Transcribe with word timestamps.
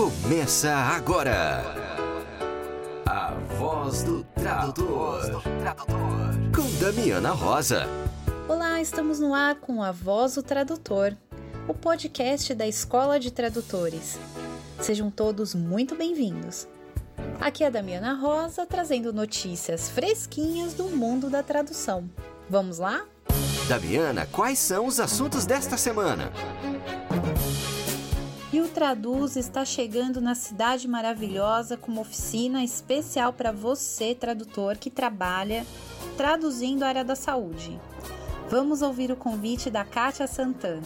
Começa 0.00 0.74
agora. 0.74 1.62
A 3.04 3.34
voz 3.58 4.02
do 4.02 4.24
tradutor. 4.34 5.42
Com 6.56 6.82
Damiana 6.82 7.32
Rosa. 7.32 7.86
Olá, 8.48 8.80
estamos 8.80 9.20
no 9.20 9.34
ar 9.34 9.56
com 9.56 9.82
A 9.82 9.92
Voz 9.92 10.36
do 10.36 10.42
Tradutor, 10.42 11.14
o 11.68 11.74
podcast 11.74 12.54
da 12.54 12.66
Escola 12.66 13.20
de 13.20 13.30
Tradutores. 13.30 14.18
Sejam 14.80 15.10
todos 15.10 15.54
muito 15.54 15.94
bem-vindos. 15.94 16.66
Aqui 17.38 17.62
é 17.62 17.66
a 17.66 17.70
Damiana 17.70 18.14
Rosa 18.14 18.64
trazendo 18.64 19.12
notícias 19.12 19.90
fresquinhas 19.90 20.72
do 20.72 20.84
mundo 20.84 21.28
da 21.28 21.42
tradução. 21.42 22.08
Vamos 22.48 22.78
lá? 22.78 23.04
Damiana, 23.68 24.26
quais 24.32 24.58
são 24.58 24.86
os 24.86 24.98
assuntos 24.98 25.44
desta 25.44 25.76
semana? 25.76 26.32
Traduz 28.80 29.36
está 29.36 29.62
chegando 29.62 30.22
na 30.22 30.34
cidade 30.34 30.88
maravilhosa 30.88 31.76
com 31.76 31.92
uma 31.92 32.00
oficina 32.00 32.64
especial 32.64 33.30
para 33.30 33.52
você, 33.52 34.14
tradutor 34.14 34.78
que 34.78 34.88
trabalha 34.88 35.66
traduzindo 36.16 36.82
a 36.82 36.88
área 36.88 37.04
da 37.04 37.14
saúde. 37.14 37.78
Vamos 38.48 38.80
ouvir 38.80 39.12
o 39.12 39.16
convite 39.16 39.68
da 39.68 39.84
Kátia 39.84 40.26
Santana. 40.26 40.80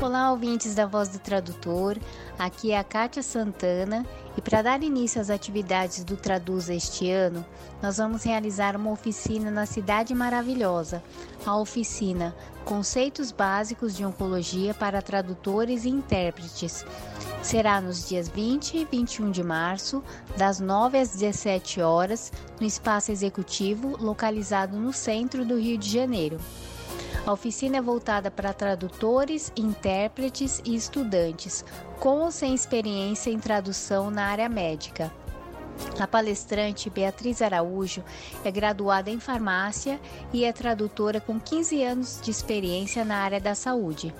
Olá, 0.00 0.30
ouvintes 0.30 0.76
da 0.76 0.86
Voz 0.86 1.08
do 1.08 1.18
Tradutor. 1.18 1.98
Aqui 2.38 2.70
é 2.70 2.78
a 2.78 2.84
Kátia 2.84 3.24
Santana 3.24 4.06
e 4.38 4.40
para 4.40 4.62
dar 4.62 4.84
início 4.84 5.20
às 5.20 5.30
atividades 5.30 6.04
do 6.04 6.16
Traduz 6.16 6.68
este 6.68 7.10
ano, 7.10 7.44
nós 7.82 7.96
vamos 7.96 8.22
realizar 8.22 8.76
uma 8.76 8.92
oficina 8.92 9.50
na 9.50 9.66
Cidade 9.66 10.14
Maravilhosa, 10.14 11.02
a 11.44 11.56
oficina 11.56 12.32
Conceitos 12.64 13.32
Básicos 13.32 13.96
de 13.96 14.04
Oncologia 14.04 14.72
para 14.72 15.02
Tradutores 15.02 15.84
e 15.84 15.88
Intérpretes. 15.88 16.86
Será 17.42 17.80
nos 17.80 18.08
dias 18.08 18.28
20 18.28 18.76
e 18.76 18.84
21 18.84 19.32
de 19.32 19.42
março, 19.42 20.04
das 20.36 20.60
9 20.60 21.00
às 21.00 21.10
17 21.10 21.80
horas, 21.80 22.32
no 22.60 22.66
espaço 22.66 23.10
executivo 23.10 23.96
localizado 24.00 24.76
no 24.76 24.92
centro 24.92 25.44
do 25.44 25.58
Rio 25.58 25.76
de 25.76 25.90
Janeiro. 25.90 26.38
A 27.26 27.32
oficina 27.32 27.76
é 27.78 27.82
voltada 27.82 28.30
para 28.30 28.52
tradutores, 28.52 29.52
intérpretes 29.56 30.60
e 30.64 30.74
estudantes, 30.74 31.64
com 32.00 32.20
ou 32.20 32.30
sem 32.30 32.54
experiência 32.54 33.30
em 33.30 33.38
tradução 33.38 34.10
na 34.10 34.26
área 34.26 34.48
médica. 34.48 35.12
A 35.98 36.06
palestrante 36.06 36.90
Beatriz 36.90 37.40
Araújo 37.40 38.02
é 38.44 38.50
graduada 38.50 39.10
em 39.10 39.20
farmácia 39.20 40.00
e 40.32 40.44
é 40.44 40.52
tradutora 40.52 41.20
com 41.20 41.38
15 41.38 41.82
anos 41.82 42.20
de 42.22 42.30
experiência 42.30 43.04
na 43.04 43.18
área 43.18 43.40
da 43.40 43.54
saúde. 43.54 44.14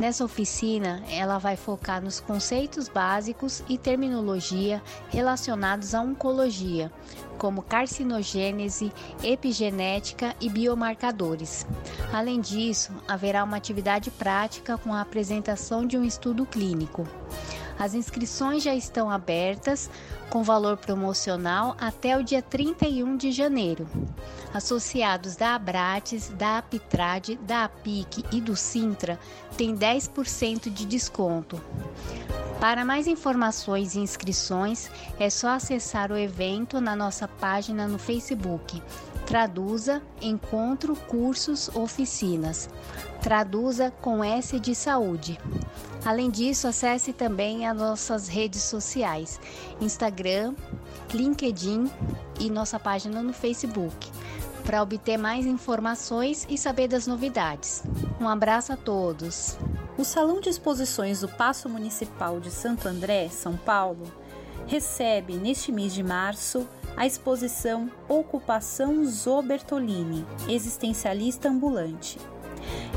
Nessa 0.00 0.24
oficina, 0.24 1.02
ela 1.10 1.36
vai 1.36 1.58
focar 1.58 2.02
nos 2.02 2.20
conceitos 2.20 2.88
básicos 2.88 3.62
e 3.68 3.76
terminologia 3.76 4.82
relacionados 5.10 5.94
à 5.94 6.00
oncologia, 6.00 6.90
como 7.36 7.60
carcinogênese, 7.60 8.90
epigenética 9.22 10.34
e 10.40 10.48
biomarcadores. 10.48 11.66
Além 12.14 12.40
disso, 12.40 12.90
haverá 13.06 13.44
uma 13.44 13.58
atividade 13.58 14.10
prática 14.10 14.78
com 14.78 14.94
a 14.94 15.02
apresentação 15.02 15.86
de 15.86 15.98
um 15.98 16.04
estudo 16.04 16.46
clínico. 16.46 17.06
As 17.80 17.94
inscrições 17.94 18.62
já 18.62 18.74
estão 18.74 19.10
abertas 19.10 19.88
com 20.28 20.42
valor 20.42 20.76
promocional 20.76 21.74
até 21.80 22.14
o 22.14 22.22
dia 22.22 22.42
31 22.42 23.16
de 23.16 23.32
janeiro. 23.32 23.88
Associados 24.52 25.34
da 25.34 25.54
Abrates, 25.54 26.28
da 26.28 26.58
Apitrade, 26.58 27.36
da 27.36 27.64
APIC 27.64 28.22
e 28.30 28.38
do 28.38 28.54
Sintra 28.54 29.18
têm 29.56 29.74
10% 29.74 30.70
de 30.70 30.84
desconto. 30.84 31.58
Para 32.60 32.84
mais 32.84 33.06
informações 33.06 33.94
e 33.94 34.00
inscrições, 34.00 34.90
é 35.18 35.30
só 35.30 35.48
acessar 35.48 36.12
o 36.12 36.18
evento 36.18 36.82
na 36.82 36.94
nossa 36.94 37.26
página 37.26 37.88
no 37.88 37.98
Facebook. 37.98 38.82
Traduza 39.24 40.02
Encontro 40.20 40.94
Cursos 40.94 41.70
Oficinas. 41.74 42.68
Traduza 43.22 43.90
com 44.02 44.22
S 44.22 44.60
de 44.60 44.74
Saúde. 44.74 45.38
Além 46.04 46.30
disso, 46.30 46.66
acesse 46.66 47.12
também 47.12 47.66
as 47.66 47.76
nossas 47.76 48.28
redes 48.28 48.62
sociais: 48.62 49.40
Instagram, 49.80 50.54
LinkedIn 51.12 51.90
e 52.38 52.50
nossa 52.50 52.78
página 52.78 53.22
no 53.22 53.32
Facebook, 53.32 54.10
para 54.64 54.82
obter 54.82 55.16
mais 55.16 55.46
informações 55.46 56.46
e 56.48 56.56
saber 56.56 56.88
das 56.88 57.06
novidades. 57.06 57.82
Um 58.20 58.28
abraço 58.28 58.72
a 58.72 58.76
todos. 58.76 59.56
O 59.98 60.04
Salão 60.04 60.40
de 60.40 60.48
Exposições 60.48 61.20
do 61.20 61.28
Paço 61.28 61.68
Municipal 61.68 62.40
de 62.40 62.50
Santo 62.50 62.88
André, 62.88 63.28
São 63.28 63.56
Paulo, 63.56 64.10
recebe 64.66 65.34
neste 65.34 65.70
mês 65.70 65.92
de 65.92 66.02
março 66.02 66.66
a 66.96 67.06
exposição 67.06 67.90
Ocupação 68.08 69.04
Zobertolini, 69.04 70.26
existencialista 70.48 71.48
ambulante. 71.48 72.18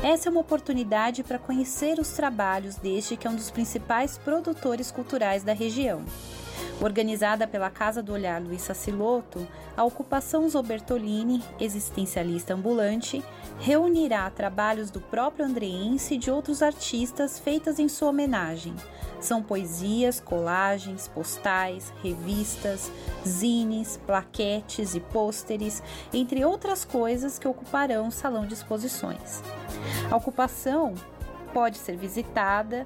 Essa 0.02 0.28
é 0.28 0.30
uma 0.30 0.40
oportunidade 0.40 1.22
para 1.22 1.38
conhecer 1.38 1.98
os 1.98 2.10
trabalhos 2.10 2.76
deste 2.76 3.16
que 3.16 3.26
é 3.26 3.30
um 3.30 3.36
dos 3.36 3.50
principais 3.50 4.18
produtores 4.18 4.90
culturais 4.90 5.42
da 5.42 5.52
região. 5.52 6.04
Organizada 6.80 7.46
pela 7.46 7.70
Casa 7.70 8.02
do 8.02 8.12
Olhar 8.12 8.42
Luiz 8.42 8.62
Saciloto, 8.62 9.46
a 9.76 9.84
ocupação 9.84 10.48
Zobertolini, 10.48 11.42
existencialista 11.58 12.52
ambulante, 12.54 13.24
reunirá 13.60 14.28
trabalhos 14.28 14.90
do 14.90 15.00
próprio 15.00 15.46
andreense 15.46 16.14
e 16.14 16.18
de 16.18 16.30
outros 16.30 16.62
artistas 16.62 17.38
feitas 17.38 17.78
em 17.78 17.88
sua 17.88 18.08
homenagem. 18.08 18.74
São 19.20 19.42
poesias, 19.42 20.20
colagens, 20.20 21.08
postais, 21.08 21.92
revistas, 22.02 22.90
zines, 23.26 23.98
plaquetes 24.04 24.94
e 24.94 25.00
pôsteres, 25.00 25.82
entre 26.12 26.44
outras 26.44 26.84
coisas 26.84 27.38
que 27.38 27.48
ocuparão 27.48 28.08
o 28.08 28.12
salão 28.12 28.46
de 28.46 28.54
exposições. 28.54 29.42
A 30.10 30.16
ocupação 30.16 30.94
pode 31.54 31.78
ser 31.78 31.96
visitada 31.96 32.84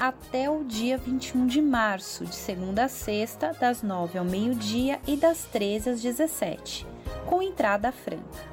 até 0.00 0.48
o 0.48 0.64
dia 0.64 0.96
21 0.96 1.46
de 1.46 1.60
março, 1.60 2.24
de 2.24 2.34
segunda 2.34 2.86
a 2.86 2.88
sexta, 2.88 3.54
das 3.60 3.82
9 3.82 4.18
ao 4.18 4.24
meio-dia 4.24 4.98
e 5.06 5.14
das 5.14 5.44
13 5.44 5.90
às 5.90 6.00
17, 6.00 6.86
com 7.26 7.42
entrada 7.42 7.92
franca. 7.92 8.50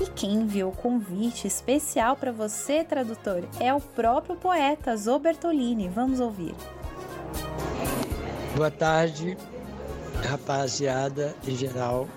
E 0.00 0.06
quem 0.06 0.32
enviou 0.32 0.70
o 0.70 0.76
convite 0.76 1.46
especial 1.46 2.16
para 2.16 2.32
você, 2.32 2.82
tradutor, 2.82 3.44
é 3.60 3.74
o 3.74 3.80
próprio 3.80 4.34
poeta 4.34 4.96
Zobertolini. 4.96 5.88
Vamos 5.88 6.20
ouvir. 6.20 6.54
Boa 8.56 8.70
tarde, 8.70 9.36
rapaziada 10.26 11.36
em 11.46 11.54
geral. 11.54 12.08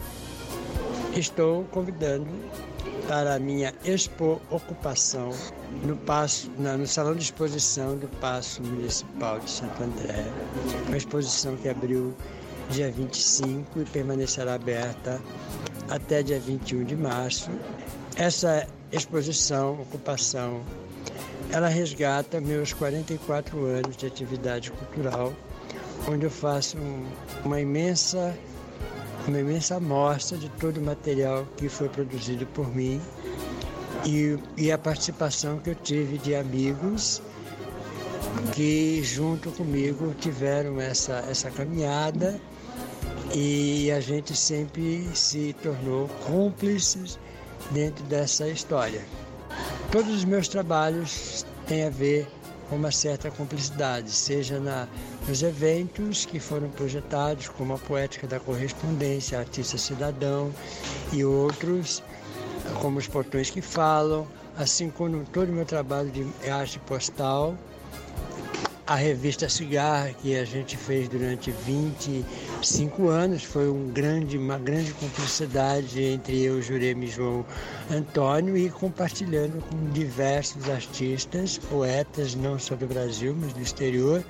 Estou 1.14 1.66
convidando 1.66 2.30
para 3.08 3.36
a 3.36 3.40
minha 3.40 3.74
expo 3.84 4.42
ocupação 4.50 5.32
no, 5.84 5.96
passo, 5.98 6.50
no 6.58 6.88
Salão 6.88 7.16
de 7.16 7.24
Exposição 7.24 7.98
do 7.98 8.08
Paço 8.20 8.62
Municipal 8.64 9.40
de 9.40 9.50
Santo 9.50 9.84
André. 9.84 10.26
Uma 10.88 10.98
exposição 10.98 11.56
que 11.58 11.70
abriu 11.70 12.14
dia 12.70 12.92
25 12.92 13.82
e 13.82 13.86
permanecerá 13.86 14.56
aberta 14.56 15.22
até 15.90 16.24
dia 16.24 16.40
21 16.40 16.84
de 16.86 16.96
março. 16.96 17.50
Essa 18.16 18.68
exposição, 18.92 19.82
ocupação, 19.82 20.62
ela 21.52 21.68
resgata 21.68 22.40
meus 22.40 22.72
44 22.74 23.66
anos 23.66 23.98
de 23.98 24.06
atividade 24.06 24.72
cultural, 24.72 25.34
onde 26.08 26.26
eu 26.26 26.32
faço 26.32 26.78
uma 27.44 27.60
imensa 27.60 28.34
uma 29.28 29.40
imensa 29.40 29.76
amostra 29.76 30.38
de 30.38 30.50
todo 30.50 30.78
o 30.78 30.82
material 30.82 31.46
que 31.58 31.70
foi 31.70 31.90
produzido 31.90 32.46
por 32.48 32.74
mim 32.74 33.02
e, 34.06 34.38
e 34.58 34.72
a 34.72 34.78
participação 34.78 35.60
que 35.60 35.70
eu 35.70 35.76
tive 35.76 36.18
de 36.18 36.36
amigos 36.36 37.22
que 38.54 39.02
junto 39.04 39.52
comigo 39.52 40.14
tiveram 40.20 40.80
essa, 40.80 41.24
essa 41.30 41.52
caminhada 41.52 42.40
e 43.34 43.92
a 43.92 44.00
gente 44.00 44.36
sempre 44.36 45.08
se 45.14 45.56
tornou 45.62 46.08
cúmplices 46.26 47.20
dentro 47.72 48.04
dessa 48.06 48.48
história. 48.48 49.02
Todos 49.92 50.14
os 50.14 50.26
meus 50.26 50.48
trabalhos 50.48 51.46
têm 51.68 51.86
a 51.86 51.90
ver 51.90 52.28
uma 52.76 52.92
certa 52.92 53.30
cumplicidade, 53.30 54.12
seja 54.12 54.60
na, 54.60 54.88
nos 55.28 55.44
eventos 55.44 56.26
que 56.26 56.40
foram 56.40 56.70
projetados, 56.70 57.50
como 57.50 57.74
a 57.74 57.78
Poética 57.78 58.28
da 58.28 58.40
Correspondência, 58.40 59.40
Artista 59.40 59.78
Cidadão 59.78 60.54
e 61.12 61.24
outros, 61.24 62.02
como 62.82 63.00
Os 63.00 63.08
Portões 63.08 63.50
que 63.50 63.62
Falam, 63.62 64.28
assim 64.58 64.90
como 64.90 65.24
todo 65.26 65.50
o 65.50 65.54
meu 65.54 65.66
trabalho 65.66 66.12
de 66.12 66.50
arte 66.50 66.80
postal, 66.80 67.58
a 68.86 68.96
revista 68.96 69.48
Cigar, 69.48 70.14
que 70.16 70.36
a 70.36 70.44
gente 70.44 70.76
fez 70.76 71.08
durante 71.08 71.52
25 72.62 73.08
anos, 73.08 73.44
foi 73.44 73.68
um 73.68 73.88
grande, 73.88 74.38
uma 74.38 74.60
grande 74.60 74.94
cumplicidade 74.94 76.00
entre 76.04 76.44
eu, 76.44 76.62
Jurema 76.62 77.06
e 77.06 77.08
João 77.08 77.44
Antônio, 77.90 78.56
e 78.56 78.70
compartilhando 78.70 79.60
com 79.64 79.90
diversos 79.90 80.70
artistas, 80.70 81.58
poetas, 81.58 82.36
não 82.36 82.60
só 82.60 82.76
do 82.76 82.86
Brasil, 82.86 83.36
mas 83.36 83.52
do 83.54 83.62
exterior. 83.62 84.24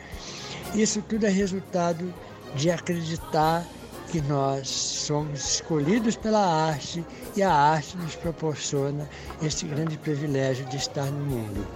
Isso 0.74 1.02
tudo 1.02 1.26
é 1.26 1.30
resultado 1.30 2.14
de 2.56 2.72
acreditar 2.72 3.68
que 4.10 4.22
nós 4.22 4.70
somos 4.70 5.56
escolhidos 5.56 6.16
pela 6.16 6.70
arte 6.70 7.04
e 7.36 7.44
a 7.44 7.52
arte 7.52 7.98
nos 7.98 8.16
proporciona 8.16 9.10
esse 9.42 9.66
grande 9.66 9.98
privilégio 9.98 10.66
de 10.68 10.78
estar 10.78 11.06
no 11.06 11.26
mundo. 11.26 11.68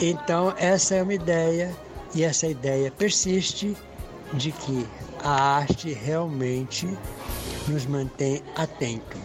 Então, 0.00 0.54
essa 0.56 0.94
é 0.94 1.02
uma 1.02 1.14
ideia 1.14 1.70
e 2.14 2.22
essa 2.22 2.46
ideia 2.46 2.90
persiste 2.90 3.76
de 4.32 4.52
que 4.52 4.86
a 5.22 5.56
arte 5.56 5.92
realmente 5.92 6.86
nos 7.68 7.86
mantém 7.86 8.42
atento. 8.56 9.16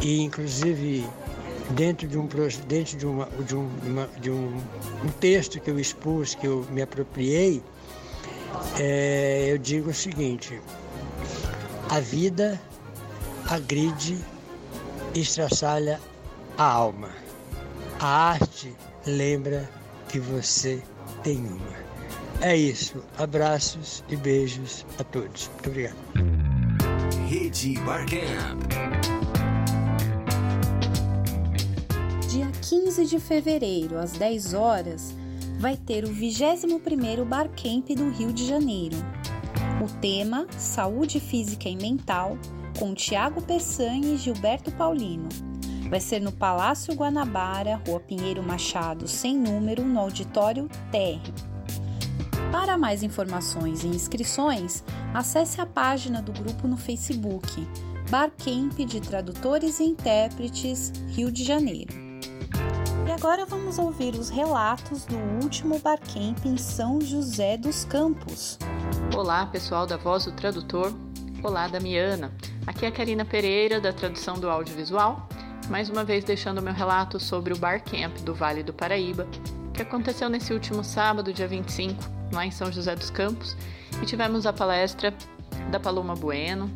E, 0.00 0.20
inclusive, 0.20 1.06
dentro 1.70 2.06
de 2.06 2.18
um, 2.18 2.28
dentro 2.66 2.96
de, 2.96 3.06
uma, 3.06 3.28
de, 3.46 3.56
um, 3.56 3.68
uma, 3.84 4.08
de 4.20 4.30
um, 4.30 4.56
um 5.04 5.08
texto 5.20 5.60
que 5.60 5.70
eu 5.70 5.78
expus, 5.78 6.34
que 6.34 6.46
eu 6.46 6.66
me 6.70 6.82
apropriei, 6.82 7.62
é, 8.78 9.46
eu 9.48 9.58
digo 9.58 9.90
o 9.90 9.94
seguinte: 9.94 10.60
a 11.90 12.00
vida 12.00 12.60
agride 13.48 14.18
e 15.14 15.20
estraçalha 15.20 16.00
a 16.58 16.64
alma. 16.64 17.10
A 18.00 18.30
arte 18.30 18.74
lembra 19.06 19.68
que 20.08 20.18
você 20.18 20.82
tem 21.22 21.38
uma. 21.38 21.83
É 22.44 22.54
isso. 22.54 23.02
Abraços 23.16 24.04
e 24.06 24.16
beijos 24.16 24.84
a 24.98 25.04
todos. 25.04 25.48
Muito 25.48 25.70
obrigado. 25.70 25.96
Rede 27.26 27.80
Barcamp. 27.80 28.60
Dia 32.28 32.52
15 32.60 33.06
de 33.06 33.18
fevereiro, 33.18 33.96
às 33.96 34.12
10 34.12 34.52
horas, 34.52 35.16
vai 35.58 35.74
ter 35.74 36.04
o 36.04 36.08
21º 36.08 37.24
Barcamp 37.24 37.88
do 37.96 38.10
Rio 38.10 38.30
de 38.30 38.46
Janeiro. 38.46 38.98
O 39.82 39.88
tema 40.02 40.46
Saúde 40.58 41.20
Física 41.20 41.66
e 41.70 41.76
Mental, 41.76 42.36
com 42.78 42.92
Tiago 42.92 43.40
Peçanha 43.40 44.12
e 44.12 44.18
Gilberto 44.18 44.70
Paulino. 44.72 45.30
Vai 45.88 45.98
ser 45.98 46.20
no 46.20 46.30
Palácio 46.30 46.92
Guanabara, 46.94 47.80
Rua 47.86 48.00
Pinheiro 48.00 48.42
Machado, 48.42 49.08
sem 49.08 49.34
número, 49.34 49.82
no 49.82 49.98
auditório 49.98 50.68
TR. 50.92 51.53
Para 52.54 52.78
mais 52.78 53.02
informações 53.02 53.82
e 53.82 53.88
inscrições, 53.88 54.84
acesse 55.12 55.60
a 55.60 55.66
página 55.66 56.22
do 56.22 56.30
grupo 56.30 56.68
no 56.68 56.76
Facebook 56.76 57.66
Barcamp 58.08 58.78
de 58.78 59.00
Tradutores 59.00 59.80
e 59.80 59.82
Intérpretes 59.82 60.92
Rio 61.08 61.32
de 61.32 61.42
Janeiro. 61.42 61.92
E 63.08 63.10
agora 63.10 63.44
vamos 63.44 63.76
ouvir 63.76 64.14
os 64.14 64.28
relatos 64.28 65.04
do 65.04 65.16
último 65.42 65.80
Barcamp 65.80 66.38
em 66.44 66.56
São 66.56 67.00
José 67.00 67.56
dos 67.56 67.84
Campos. 67.84 68.56
Olá, 69.16 69.46
pessoal 69.46 69.84
da 69.84 69.96
Voz 69.96 70.26
do 70.26 70.30
Tradutor. 70.30 70.94
Olá, 71.42 71.66
Damiana. 71.66 72.32
Aqui 72.68 72.84
é 72.84 72.88
a 72.88 72.92
Karina 72.92 73.24
Pereira, 73.24 73.80
da 73.80 73.92
tradução 73.92 74.38
do 74.38 74.48
audiovisual, 74.48 75.28
mais 75.68 75.90
uma 75.90 76.04
vez 76.04 76.22
deixando 76.22 76.62
meu 76.62 76.72
relato 76.72 77.18
sobre 77.18 77.52
o 77.52 77.58
Barcamp 77.58 78.16
do 78.20 78.32
Vale 78.32 78.62
do 78.62 78.72
Paraíba, 78.72 79.26
que 79.74 79.82
aconteceu 79.82 80.28
nesse 80.28 80.52
último 80.52 80.84
sábado, 80.84 81.32
dia 81.32 81.48
25, 81.48 82.13
lá 82.32 82.46
em 82.46 82.50
São 82.50 82.70
José 82.70 82.94
dos 82.94 83.10
Campos, 83.10 83.56
e 84.02 84.06
tivemos 84.06 84.46
a 84.46 84.52
palestra 84.52 85.14
da 85.70 85.78
Paloma 85.78 86.14
Bueno 86.14 86.70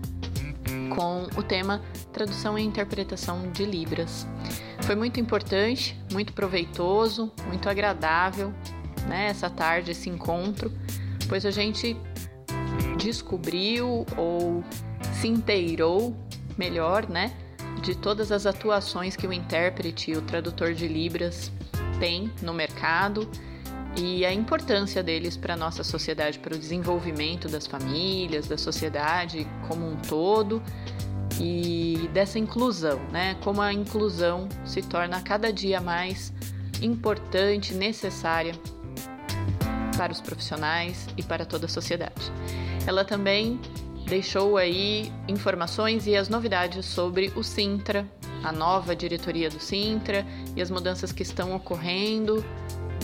com 0.95 1.25
o 1.39 1.43
tema 1.43 1.83
Tradução 2.13 2.59
e 2.59 2.63
Interpretação 2.63 3.51
de 3.51 3.65
Libras. 3.65 4.27
Foi 4.83 4.95
muito 4.95 5.21
importante, 5.21 5.99
muito 6.13 6.33
proveitoso, 6.33 7.33
muito 7.47 7.69
agradável 7.69 8.53
né, 9.07 9.29
essa 9.29 9.49
tarde, 9.51 9.93
esse 9.93 10.09
encontro, 10.09 10.73
pois 11.29 11.45
a 11.45 11.51
gente 11.51 11.97
descobriu 12.99 14.07
ou 14.17 14.63
se 15.21 15.29
inteirou 15.29 16.17
melhor, 16.57 17.09
né, 17.09 17.33
de 17.83 17.97
todas 17.97 18.33
as 18.33 18.47
atuações 18.47 19.17
que 19.17 19.27
o 19.27 19.33
intérprete 19.33 20.11
e 20.11 20.17
o 20.17 20.23
tradutor 20.23 20.75
de 20.75 20.89
Libras 20.89 21.53
tem 21.99 22.31
no 22.43 22.53
mercado 22.53 23.29
e 23.97 24.25
a 24.25 24.33
importância 24.33 25.03
deles 25.03 25.37
para 25.37 25.55
a 25.55 25.57
nossa 25.57 25.83
sociedade, 25.83 26.39
para 26.39 26.55
o 26.55 26.59
desenvolvimento 26.59 27.49
das 27.49 27.67
famílias, 27.67 28.47
da 28.47 28.57
sociedade 28.57 29.47
como 29.67 29.91
um 29.91 29.97
todo 29.97 30.63
e 31.41 32.09
dessa 32.13 32.39
inclusão, 32.39 33.01
né? 33.11 33.37
Como 33.43 33.61
a 33.61 33.73
inclusão 33.73 34.49
se 34.65 34.83
torna 34.83 35.21
cada 35.21 35.53
dia 35.53 35.81
mais 35.81 36.33
importante, 36.81 37.75
necessária 37.75 38.55
para 39.97 40.13
os 40.13 40.21
profissionais 40.21 41.09
e 41.17 41.23
para 41.23 41.45
toda 41.45 41.67
a 41.67 41.69
sociedade. 41.69 42.33
Ela 42.87 43.05
também 43.05 43.61
deixou 44.07 44.57
aí 44.57 45.13
informações 45.27 46.07
e 46.07 46.17
as 46.17 46.29
novidades 46.29 46.87
sobre 46.87 47.33
o 47.37 47.43
Sintra, 47.43 48.07
a 48.43 48.53
nova 48.53 48.95
diretoria 48.95 49.51
do 49.51 49.61
Sintra 49.61 50.25
e 50.57 50.63
as 50.63 50.71
mudanças 50.71 51.13
que 51.13 51.23
estão 51.23 51.55
ocorrendo 51.55 52.45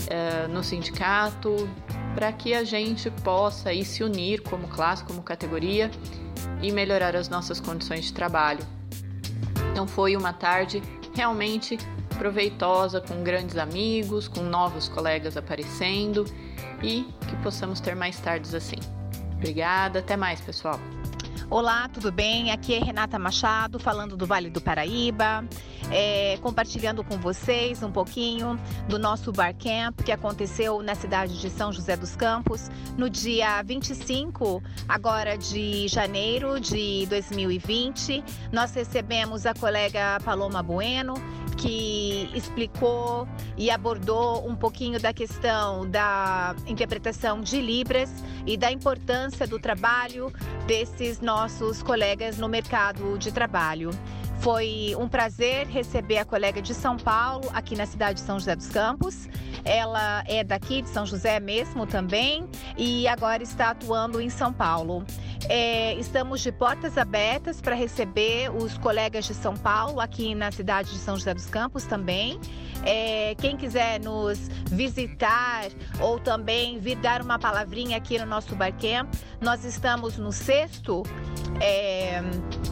uh, 0.03 0.47
no 0.49 0.63
sindicato, 0.63 1.69
para 2.13 2.31
que 2.31 2.53
a 2.53 2.63
gente 2.63 3.09
possa 3.09 3.69
aí 3.69 3.83
se 3.83 4.03
unir 4.03 4.41
como 4.41 4.67
classe, 4.67 5.03
como 5.03 5.21
categoria 5.21 5.91
e 6.61 6.71
melhorar 6.71 7.15
as 7.15 7.27
nossas 7.29 7.59
condições 7.59 8.05
de 8.05 8.13
trabalho. 8.13 8.65
Então 9.71 9.85
foi 9.87 10.15
uma 10.15 10.31
tarde 10.31 10.81
realmente 11.13 11.77
proveitosa, 12.17 13.01
com 13.01 13.23
grandes 13.23 13.57
amigos, 13.57 14.27
com 14.27 14.41
novos 14.41 14.87
colegas 14.87 15.35
aparecendo 15.35 16.25
e 16.81 17.03
que 17.27 17.35
possamos 17.43 17.79
ter 17.79 17.95
mais 17.95 18.17
tardes 18.19 18.53
assim. 18.53 18.77
Obrigada, 19.33 19.99
até 19.99 20.15
mais, 20.15 20.39
pessoal. 20.39 20.79
Olá, 21.49 21.87
tudo 21.87 22.11
bem? 22.11 22.51
Aqui 22.51 22.73
é 22.73 22.79
Renata 22.79 23.19
Machado, 23.19 23.77
falando 23.77 24.17
do 24.17 24.25
Vale 24.25 24.49
do 24.49 24.59
Paraíba, 24.59 25.45
é, 25.91 26.37
compartilhando 26.41 27.03
com 27.03 27.17
vocês 27.17 27.83
um 27.83 27.91
pouquinho 27.91 28.59
do 28.89 28.97
nosso 28.97 29.31
Bar 29.31 29.53
Camp 29.53 30.01
que 30.01 30.11
aconteceu 30.11 30.81
na 30.81 30.95
cidade 30.95 31.39
de 31.39 31.49
São 31.49 31.71
José 31.71 31.95
dos 31.95 32.15
Campos 32.15 32.69
no 32.97 33.09
dia 33.09 33.61
25 33.61 34.61
agora 34.87 35.37
de 35.37 35.87
janeiro 35.87 36.59
de 36.59 37.05
2020. 37.07 38.23
Nós 38.51 38.73
recebemos 38.73 39.45
a 39.45 39.53
colega 39.53 40.19
Paloma 40.25 40.63
Bueno, 40.63 41.13
que 41.57 42.29
explicou 42.33 43.27
e 43.57 43.69
abordou 43.69 44.47
um 44.47 44.55
pouquinho 44.55 44.99
da 44.99 45.13
questão 45.13 45.89
da 45.89 46.55
interpretação 46.67 47.41
de 47.41 47.61
Libras 47.61 48.09
e 48.45 48.57
da 48.57 48.71
importância 48.71 49.47
do 49.47 49.59
trabalho 49.59 50.31
desses 50.67 51.21
nossos 51.21 51.81
colegas 51.81 52.37
no 52.37 52.47
mercado 52.47 53.17
de 53.17 53.31
trabalho. 53.31 53.91
Foi 54.39 54.93
um 54.99 55.07
prazer 55.07 55.65
receber 55.67 56.19
a 56.19 56.25
colega 56.25 56.61
de 56.61 56.73
São 56.73 56.97
Paulo, 56.97 57.49
aqui 57.53 57.75
na 57.75 57.85
cidade 57.85 58.19
de 58.19 58.25
São 58.25 58.37
José 58.37 58.55
dos 58.55 58.69
Campos. 58.69 59.27
Ela 59.65 60.23
é 60.27 60.43
daqui 60.43 60.83
de 60.83 60.89
São 60.89 61.05
José 61.05 61.39
mesmo 61.39 61.87
também 61.87 62.47
e 62.77 63.07
agora 63.07 63.41
está 63.41 63.71
atuando 63.71 64.21
em 64.21 64.29
São 64.29 64.53
Paulo. 64.53 65.03
É, 65.49 65.93
estamos 65.95 66.41
de 66.41 66.51
portas 66.51 66.97
abertas 66.97 67.61
para 67.61 67.75
receber 67.75 68.49
os 68.49 68.77
colegas 68.77 69.25
de 69.25 69.33
São 69.33 69.55
Paulo 69.55 69.99
aqui 69.99 70.33
na 70.33 70.51
cidade 70.51 70.91
de 70.91 70.97
São 70.97 71.15
José 71.17 71.33
dos 71.33 71.45
Campos 71.47 71.83
também. 71.83 72.39
É, 72.83 73.35
quem 73.35 73.57
quiser 73.57 73.99
nos 73.99 74.47
visitar 74.69 75.65
ou 75.99 76.19
também 76.19 76.79
vir 76.79 76.97
dar 76.97 77.21
uma 77.21 77.39
palavrinha 77.39 77.97
aqui 77.97 78.19
no 78.19 78.25
nosso 78.25 78.55
Barcamp, 78.55 79.11
nós 79.41 79.65
estamos 79.65 80.17
no 80.17 80.31
sexto, 80.31 81.03
é, 81.59 82.21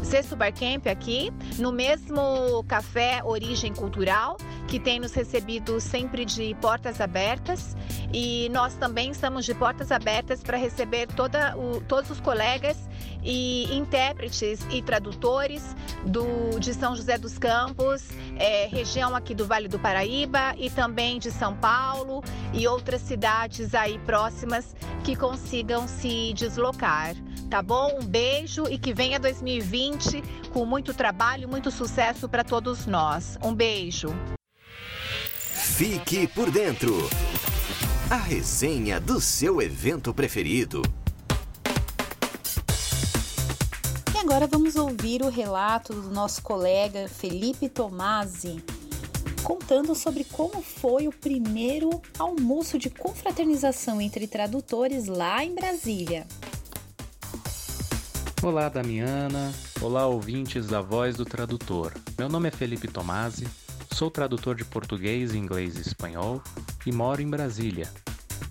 sexto 0.04 0.36
Barcamp 0.36 0.86
aqui, 0.88 1.32
no 1.58 1.72
mesmo 1.72 2.64
café 2.68 3.22
Origem 3.24 3.74
Cultural, 3.74 4.38
que 4.67 4.79
tem 4.79 5.00
nos 5.00 5.13
recebido 5.13 5.79
sempre 5.79 6.25
de 6.25 6.55
portas 6.55 7.01
abertas. 7.01 7.75
E 8.12 8.50
nós 8.50 8.75
também 8.75 9.12
estamos 9.12 9.46
de 9.46 9.53
portas 9.53 9.91
abertas 9.91 10.41
para 10.43 10.58
receber 10.58 11.08
toda 11.08 11.58
o, 11.58 11.82
todos 11.82 12.10
os 12.12 12.20
colegas 12.20 12.77
e 13.24 13.74
intérpretes 13.75 14.60
e 14.70 14.82
tradutores 14.82 15.75
do, 16.05 16.60
de 16.60 16.74
São 16.74 16.96
José 16.96 17.17
dos 17.17 17.38
Campos, 17.38 18.10
é, 18.38 18.67
região 18.67 19.15
aqui 19.15 19.34
do 19.34 19.48
Vale 19.48 19.67
do 19.67 19.79
Paraíba 19.79 20.53
e 20.58 20.70
também 20.70 21.20
de 21.20 21.32
São 21.32 21.55
Paulo 21.55 22.22
e 22.53 22.67
outras 22.67 23.01
cidades 23.01 23.74
aí 23.74 23.98
próximas 24.00 24.75
que 25.03 25.15
consigam 25.15 25.88
se 25.88 26.34
deslocar. 26.34 27.15
Tá 27.50 27.62
bom? 27.62 28.00
Um 28.01 28.05
beijo 28.05 28.67
e 28.67 28.79
que 28.79 28.93
venha 28.93 29.20
2020 29.20 30.24
com 30.51 30.65
muito 30.65 30.93
trabalho, 30.93 31.48
muito 31.48 31.70
sucesso 31.70 32.27
para 32.27 32.43
todos 32.43 32.88
nós. 32.88 33.38
Um 33.43 33.53
beijo. 33.53 34.10
Fique 35.75 36.27
por 36.27 36.51
dentro. 36.51 37.10
A 38.08 38.15
resenha 38.15 39.00
do 39.00 39.20
seu 39.20 39.60
evento 39.60 40.13
preferido. 40.13 40.84
agora 44.22 44.48
vamos 44.48 44.75
ouvir 44.75 45.22
o 45.22 45.30
relato 45.30 45.94
do 45.94 46.10
nosso 46.10 46.44
colega 46.44 47.08
Felipe 47.10 47.68
Tomasi. 47.68 48.63
contando 49.44 49.96
sobre 49.96 50.24
como 50.24 50.62
foi 50.62 51.08
o 51.08 51.12
primeiro 51.12 52.01
almoço 52.18 52.77
de 52.77 52.89
confraternização 52.89 54.00
entre 54.00 54.27
tradutores 54.27 55.08
lá 55.08 55.44
em 55.44 55.56
Brasília. 55.56 56.25
Olá, 58.44 58.70
Damiana. 58.70 59.51
Olá, 59.82 60.06
ouvintes 60.06 60.68
da 60.68 60.82
Voz 60.82 61.18
do 61.18 61.25
Tradutor. 61.25 61.94
Meu 62.18 62.30
nome 62.30 62.48
é 62.48 62.51
Felipe 62.51 62.88
Tomasi, 62.88 63.48
sou 63.94 64.10
tradutor 64.10 64.56
de 64.56 64.66
português, 64.66 65.36
inglês 65.36 65.78
e 65.78 65.82
espanhol 65.82 66.42
e 66.86 66.92
moro 66.92 67.22
em 67.22 67.30
Brasília. 67.30 67.88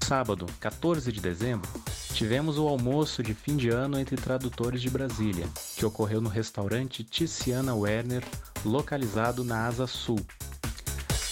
Sábado, 0.05 0.47
14 0.61 1.11
de 1.11 1.21
dezembro, 1.21 1.69
tivemos 2.15 2.59
o 2.59 2.69
almoço 2.69 3.23
de 3.23 3.35
fim 3.35 3.57
de 3.57 3.69
ano 3.69 3.99
entre 3.99 4.17
tradutores 4.17 4.81
de 4.81 4.89
Brasília, 4.89 5.47
que 5.77 5.85
ocorreu 5.85 6.21
no 6.21 6.29
restaurante 6.29 7.03
Tiziana 7.03 7.75
Werner, 7.75 8.23
localizado 8.65 9.43
na 9.43 9.67
Asa 9.67 9.87
Sul. 9.87 10.21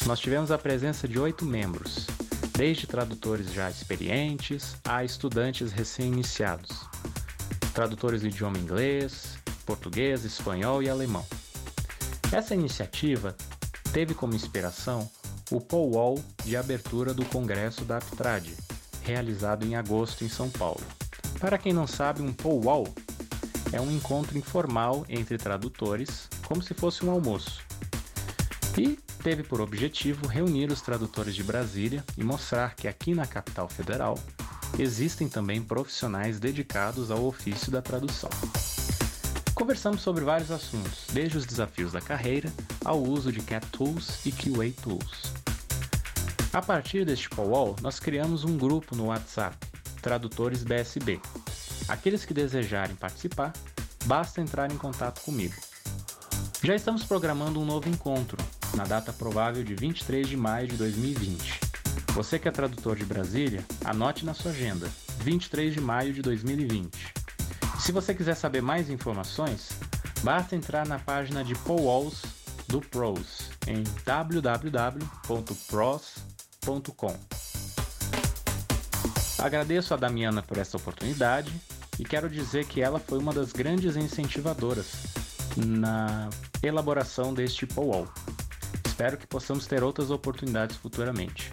Nós 0.07 0.19
tivemos 0.19 0.51
a 0.51 0.59
presença 0.59 1.07
de 1.07 1.19
oito 1.19 1.45
membros, 1.45 2.07
desde 2.57 2.87
tradutores 2.87 3.53
já 3.53 3.71
experientes 3.71 4.77
a 4.85 5.05
estudantes 5.05 5.71
recém-iniciados 5.73 6.89
tradutores 7.71 8.23
do 8.23 8.29
idioma 8.29 8.59
inglês, 8.59 9.39
português, 9.65 10.25
espanhol 10.25 10.83
e 10.83 10.89
alemão. 10.89 11.25
Essa 12.33 12.55
iniciativa 12.55 13.35
teve 13.93 14.15
como 14.15 14.35
inspiração 14.35 15.11
o 15.51 15.61
Powwow 15.61 16.23
de 16.45 16.57
abertura 16.57 17.13
do 17.13 17.25
Congresso 17.25 17.85
da 17.85 17.99
Aptrad, 17.99 18.47
realizado 19.03 19.67
em 19.67 19.75
agosto 19.75 20.25
em 20.25 20.29
São 20.29 20.49
Paulo. 20.49 20.83
Para 21.41 21.59
quem 21.59 21.73
não 21.73 21.87
sabe, 21.87 22.23
um 22.23 22.33
Powwow 22.33 22.87
é 23.73 23.81
um 23.81 23.91
encontro 23.91 24.39
informal 24.39 25.05
entre 25.09 25.39
tradutores, 25.39 26.29
como 26.47 26.63
se 26.63 26.75
fosse 26.75 27.05
um 27.05 27.11
almoço. 27.11 27.63
E 28.79 28.99
teve 29.23 29.43
por 29.43 29.61
objetivo 29.61 30.27
reunir 30.27 30.71
os 30.71 30.81
tradutores 30.81 31.35
de 31.35 31.43
Brasília 31.43 32.05
e 32.17 32.23
mostrar 32.23 32.75
que 32.75 32.87
aqui 32.87 33.15
na 33.15 33.27
capital 33.27 33.69
federal 33.69 34.19
existem 34.79 35.29
também 35.29 35.61
profissionais 35.61 36.39
dedicados 36.39 37.11
ao 37.11 37.25
ofício 37.25 37.73
da 37.73 37.83
tradução. 37.83 38.31
Conversamos 39.61 40.01
sobre 40.01 40.25
vários 40.25 40.51
assuntos, 40.51 41.05
desde 41.13 41.37
os 41.37 41.45
desafios 41.45 41.93
da 41.93 42.01
carreira 42.01 42.51
ao 42.83 42.99
uso 42.99 43.31
de 43.31 43.43
CAT 43.43 43.67
Tools 43.67 44.25
e 44.25 44.33
QA 44.33 44.73
Tools. 44.83 45.35
A 46.51 46.63
partir 46.63 47.05
deste 47.05 47.29
powwow, 47.29 47.77
nós 47.83 48.01
criamos 48.01 48.43
um 48.43 48.57
grupo 48.57 48.97
no 48.97 49.09
WhatsApp, 49.09 49.55
Tradutores 50.01 50.65
BSB. 50.65 51.21
Aqueles 51.89 52.25
que 52.25 52.33
desejarem 52.33 52.97
participar, 52.97 53.53
basta 54.07 54.41
entrar 54.41 54.73
em 54.73 54.79
contato 54.79 55.21
comigo. 55.21 55.55
Já 56.63 56.75
estamos 56.75 57.05
programando 57.05 57.61
um 57.61 57.67
novo 57.67 57.87
encontro, 57.87 58.39
na 58.75 58.85
data 58.85 59.13
provável 59.13 59.63
de 59.63 59.75
23 59.75 60.27
de 60.27 60.39
maio 60.39 60.69
de 60.69 60.77
2020. 60.79 61.61
Você 62.15 62.39
que 62.39 62.49
é 62.49 62.51
tradutor 62.51 62.97
de 62.97 63.05
Brasília, 63.05 63.63
anote 63.85 64.25
na 64.25 64.33
sua 64.33 64.53
agenda, 64.53 64.89
23 65.19 65.75
de 65.75 65.83
maio 65.83 66.15
de 66.15 66.23
2020. 66.23 67.20
Se 67.81 67.93
você 67.93 68.15
quiser 68.15 68.35
saber 68.35 68.61
mais 68.61 68.91
informações, 68.91 69.71
basta 70.23 70.55
entrar 70.55 70.87
na 70.87 70.99
página 70.99 71.43
de 71.43 71.55
Powalls 71.55 72.23
do 72.69 72.79
PROS 72.81 73.51
em 73.67 73.83
www.pros.com. 74.05 74.81
Agradeço 79.39 79.95
a 79.95 79.97
Damiana 79.97 80.43
por 80.43 80.59
essa 80.59 80.77
oportunidade 80.77 81.59
e 81.99 82.05
quero 82.05 82.29
dizer 82.29 82.67
que 82.67 82.83
ela 82.83 83.01
foi 83.01 83.19
uma 83.19 83.33
das 83.33 83.51
grandes 83.51 83.97
incentivadoras 83.97 84.93
na 85.57 86.29
elaboração 86.63 87.33
deste 87.33 87.67
Powall. 87.67 88.07
Espero 88.87 89.17
que 89.17 89.27
possamos 89.27 89.67
ter 89.67 89.83
outras 89.83 90.11
oportunidades 90.11 90.77
futuramente. 90.77 91.51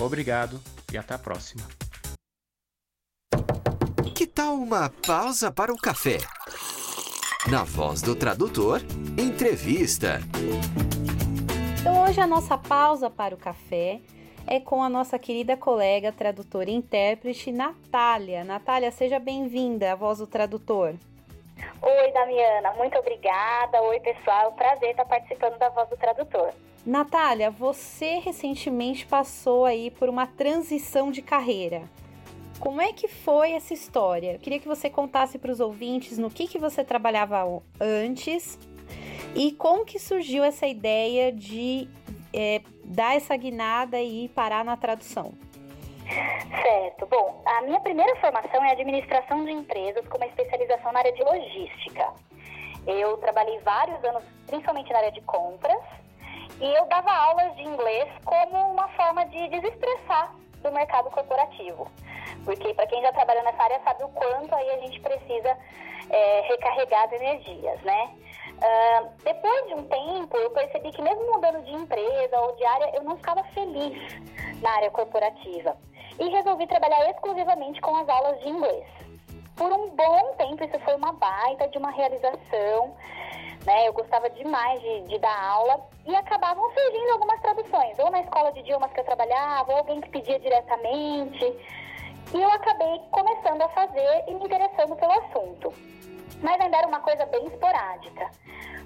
Obrigado 0.00 0.58
e 0.90 0.96
até 0.96 1.12
a 1.14 1.18
próxima. 1.18 1.62
Uma 4.48 4.90
pausa 5.06 5.52
para 5.52 5.70
o 5.70 5.76
café? 5.76 6.16
Na 7.50 7.64
voz 7.64 8.00
do 8.00 8.16
tradutor, 8.16 8.80
entrevista. 9.18 10.20
Então, 11.78 12.02
hoje 12.04 12.18
a 12.18 12.26
nossa 12.26 12.56
pausa 12.56 13.10
para 13.10 13.34
o 13.34 13.38
café 13.38 14.00
é 14.46 14.58
com 14.58 14.82
a 14.82 14.88
nossa 14.88 15.18
querida 15.18 15.54
colega 15.54 16.10
tradutora 16.10 16.70
e 16.70 16.74
intérprete 16.74 17.52
Natália. 17.52 18.42
Natália, 18.42 18.90
seja 18.90 19.18
bem-vinda 19.18 19.92
à 19.92 19.94
voz 19.94 20.16
do 20.16 20.26
tradutor. 20.26 20.94
Oi, 21.82 22.12
Damiana, 22.12 22.72
muito 22.72 22.96
obrigada. 22.98 23.82
Oi, 23.82 24.00
pessoal, 24.00 24.52
prazer 24.52 24.92
estar 24.92 25.04
participando 25.04 25.58
da 25.58 25.68
voz 25.68 25.90
do 25.90 25.96
tradutor. 25.98 26.54
Natália, 26.86 27.50
você 27.50 28.18
recentemente 28.18 29.04
passou 29.04 29.66
aí 29.66 29.90
por 29.90 30.08
uma 30.08 30.26
transição 30.26 31.10
de 31.10 31.20
carreira. 31.20 31.82
Como 32.60 32.80
é 32.80 32.92
que 32.92 33.06
foi 33.06 33.52
essa 33.52 33.72
história? 33.72 34.32
Eu 34.32 34.38
queria 34.38 34.58
que 34.58 34.66
você 34.66 34.90
contasse 34.90 35.38
para 35.38 35.50
os 35.50 35.60
ouvintes 35.60 36.18
no 36.18 36.28
que, 36.28 36.48
que 36.48 36.58
você 36.58 36.84
trabalhava 36.84 37.62
antes 37.80 38.58
e 39.34 39.52
como 39.52 39.84
que 39.84 39.98
surgiu 39.98 40.42
essa 40.42 40.66
ideia 40.66 41.30
de 41.30 41.88
é, 42.34 42.60
dar 42.84 43.16
essa 43.16 43.36
guinada 43.36 44.00
e 44.00 44.28
parar 44.30 44.64
na 44.64 44.76
tradução. 44.76 45.32
Certo. 46.62 47.06
Bom, 47.06 47.42
a 47.46 47.62
minha 47.62 47.80
primeira 47.80 48.16
formação 48.16 48.64
é 48.64 48.72
administração 48.72 49.44
de 49.44 49.52
empresas 49.52 50.06
com 50.08 50.16
uma 50.16 50.26
especialização 50.26 50.92
na 50.92 50.98
área 50.98 51.12
de 51.12 51.22
logística. 51.22 52.12
Eu 52.86 53.18
trabalhei 53.18 53.58
vários 53.60 54.02
anos, 54.02 54.24
principalmente 54.46 54.90
na 54.92 54.98
área 54.98 55.12
de 55.12 55.20
compras, 55.22 55.82
e 56.60 56.74
eu 56.74 56.86
dava 56.86 57.12
aulas 57.12 57.54
de 57.56 57.62
inglês 57.62 58.08
como 58.24 58.72
uma 58.72 58.88
forma 58.88 59.26
de 59.26 59.48
desestressar 59.48 60.34
do 60.62 60.72
mercado 60.72 61.10
corporativo. 61.10 61.88
Porque 62.48 62.72
para 62.72 62.86
quem 62.86 63.02
já 63.02 63.12
trabalhou 63.12 63.44
nessa 63.44 63.62
área 63.62 63.78
sabe 63.84 64.04
o 64.04 64.08
quanto 64.08 64.54
aí 64.54 64.70
a 64.70 64.78
gente 64.78 64.98
precisa 65.00 65.54
é, 66.08 66.40
recarregar 66.48 67.04
as 67.04 67.12
energias, 67.12 67.78
né? 67.82 68.10
Uh, 68.56 69.10
depois 69.22 69.66
de 69.66 69.74
um 69.74 69.84
tempo, 69.84 70.34
eu 70.34 70.50
percebi 70.52 70.90
que 70.90 71.02
mesmo 71.02 71.30
mudando 71.30 71.62
de 71.62 71.74
empresa 71.74 72.40
ou 72.40 72.56
de 72.56 72.64
área, 72.64 72.90
eu 72.96 73.02
não 73.02 73.18
ficava 73.18 73.44
feliz 73.52 73.94
na 74.62 74.70
área 74.70 74.90
corporativa. 74.90 75.76
E 76.18 76.26
resolvi 76.30 76.66
trabalhar 76.66 77.10
exclusivamente 77.10 77.82
com 77.82 77.94
as 77.94 78.08
aulas 78.08 78.40
de 78.40 78.48
inglês. 78.48 78.86
Por 79.54 79.70
um 79.70 79.90
bom 79.90 80.34
tempo, 80.38 80.64
isso 80.64 80.80
foi 80.80 80.94
uma 80.94 81.12
baita 81.12 81.68
de 81.68 81.76
uma 81.76 81.90
realização 81.90 82.96
né? 83.66 83.86
Eu 83.86 83.92
gostava 83.92 84.30
demais 84.30 84.80
de, 84.80 85.02
de 85.02 85.18
dar 85.18 85.38
aula 85.38 85.86
e 86.06 86.16
acabavam 86.16 86.64
surgindo 86.72 87.12
algumas 87.12 87.38
traduções, 87.42 87.98
ou 87.98 88.10
na 88.10 88.20
escola 88.20 88.50
de 88.52 88.60
idiomas 88.60 88.90
que 88.92 89.00
eu 89.00 89.04
trabalhava, 89.04 89.70
ou 89.70 89.78
alguém 89.78 90.00
que 90.00 90.08
pedia 90.08 90.38
diretamente. 90.38 91.44
E 92.32 92.42
eu 92.42 92.50
acabei 92.52 93.00
começando 93.10 93.62
a 93.62 93.68
fazer 93.70 94.24
e 94.26 94.34
me 94.34 94.44
interessando 94.44 94.96
pelo 94.96 95.12
assunto. 95.12 95.72
Mas 96.42 96.60
ainda 96.60 96.76
era 96.76 96.86
uma 96.86 97.00
coisa 97.00 97.24
bem 97.26 97.46
esporádica. 97.46 98.30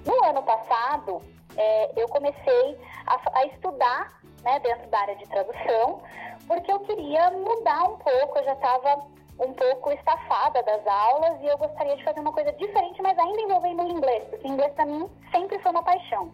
No 0.05 0.23
ano 0.25 0.43
passado, 0.43 1.21
é, 1.55 1.91
eu 2.01 2.07
comecei 2.07 2.79
a, 3.05 3.39
a 3.39 3.45
estudar 3.45 4.19
né, 4.43 4.59
dentro 4.59 4.87
da 4.89 4.99
área 4.99 5.15
de 5.15 5.25
tradução, 5.27 6.01
porque 6.47 6.71
eu 6.71 6.79
queria 6.81 7.31
mudar 7.31 7.83
um 7.83 7.97
pouco, 7.97 8.39
eu 8.39 8.43
já 8.43 8.53
estava 8.53 9.05
um 9.39 9.53
pouco 9.53 9.91
estafada 9.91 10.61
das 10.63 10.85
aulas 10.85 11.41
e 11.41 11.47
eu 11.47 11.57
gostaria 11.57 11.95
de 11.95 12.03
fazer 12.03 12.19
uma 12.19 12.31
coisa 12.31 12.51
diferente, 12.53 13.01
mas 13.01 13.17
ainda 13.17 13.41
envolvendo 13.41 13.83
o 13.83 13.89
inglês, 13.89 14.23
porque 14.29 14.47
inglês 14.47 14.73
para 14.73 14.85
mim 14.85 15.09
sempre 15.31 15.57
foi 15.59 15.71
uma 15.71 15.83
paixão. 15.83 16.31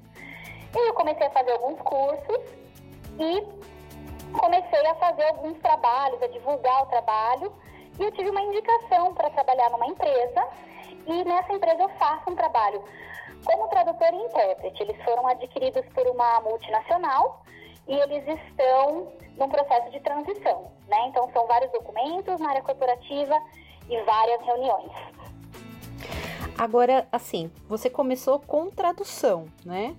E 0.75 0.89
eu 0.89 0.93
comecei 0.93 1.25
a 1.25 1.31
fazer 1.31 1.51
alguns 1.51 1.79
cursos 1.81 2.39
e 3.17 3.43
comecei 4.33 4.85
a 4.87 4.95
fazer 4.95 5.23
alguns 5.25 5.57
trabalhos, 5.59 6.21
a 6.21 6.27
divulgar 6.27 6.83
o 6.83 6.85
trabalho, 6.87 7.53
e 7.99 8.03
eu 8.03 8.11
tive 8.11 8.29
uma 8.29 8.41
indicação 8.41 9.13
para 9.13 9.29
trabalhar 9.29 9.69
numa 9.71 9.87
empresa, 9.87 10.47
e 11.05 11.23
nessa 11.23 11.53
empresa 11.53 11.81
eu 11.81 11.89
faço 11.89 12.29
um 12.29 12.35
trabalho 12.35 12.83
como 13.45 13.67
tradutor 13.67 14.13
e 14.13 14.17
intérprete. 14.17 14.83
Eles 14.83 15.01
foram 15.03 15.27
adquiridos 15.27 15.85
por 15.93 16.05
uma 16.07 16.41
multinacional 16.41 17.43
e 17.87 17.93
eles 17.93 18.27
estão 18.27 19.11
num 19.37 19.49
processo 19.49 19.89
de 19.91 19.99
transição, 20.01 20.71
né? 20.87 21.07
Então 21.07 21.29
são 21.31 21.47
vários 21.47 21.71
documentos 21.71 22.39
na 22.39 22.49
área 22.49 22.61
corporativa 22.61 23.41
e 23.89 24.01
várias 24.03 24.41
reuniões. 24.41 24.91
Agora, 26.57 27.07
assim, 27.11 27.49
você 27.67 27.89
começou 27.89 28.39
com 28.39 28.69
tradução, 28.69 29.47
né? 29.65 29.95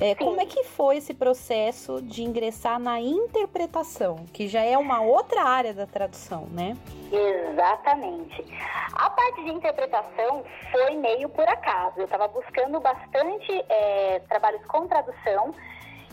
É, 0.00 0.14
como 0.14 0.40
é 0.40 0.46
que 0.46 0.62
foi 0.64 0.98
esse 0.98 1.14
processo 1.14 2.00
de 2.02 2.22
ingressar 2.22 2.78
na 2.78 3.00
interpretação, 3.00 4.26
que 4.32 4.46
já 4.46 4.62
é 4.62 4.76
uma 4.76 5.00
outra 5.00 5.42
área 5.42 5.74
da 5.74 5.86
tradução, 5.86 6.46
né? 6.50 6.76
Exatamente. 7.10 8.44
A 8.92 9.10
parte 9.10 9.44
de 9.44 9.50
interpretação 9.50 10.44
foi 10.70 10.96
meio 10.96 11.28
por 11.28 11.48
acaso. 11.48 11.98
Eu 11.98 12.04
estava 12.04 12.28
buscando 12.28 12.78
bastante 12.80 13.64
é, 13.68 14.20
trabalhos 14.28 14.64
com 14.66 14.86
tradução 14.86 15.54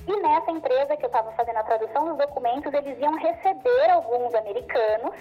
e 0.07 0.21
nessa 0.21 0.51
empresa 0.51 0.95
que 0.95 1.03
eu 1.03 1.07
estava 1.07 1.31
fazendo 1.33 1.57
a 1.57 1.63
tradução 1.63 2.07
dos 2.07 2.17
documentos, 2.17 2.73
eles 2.73 2.97
iam 2.97 3.17
receber 3.17 3.89
alguns 3.91 4.33
americanos 4.33 5.13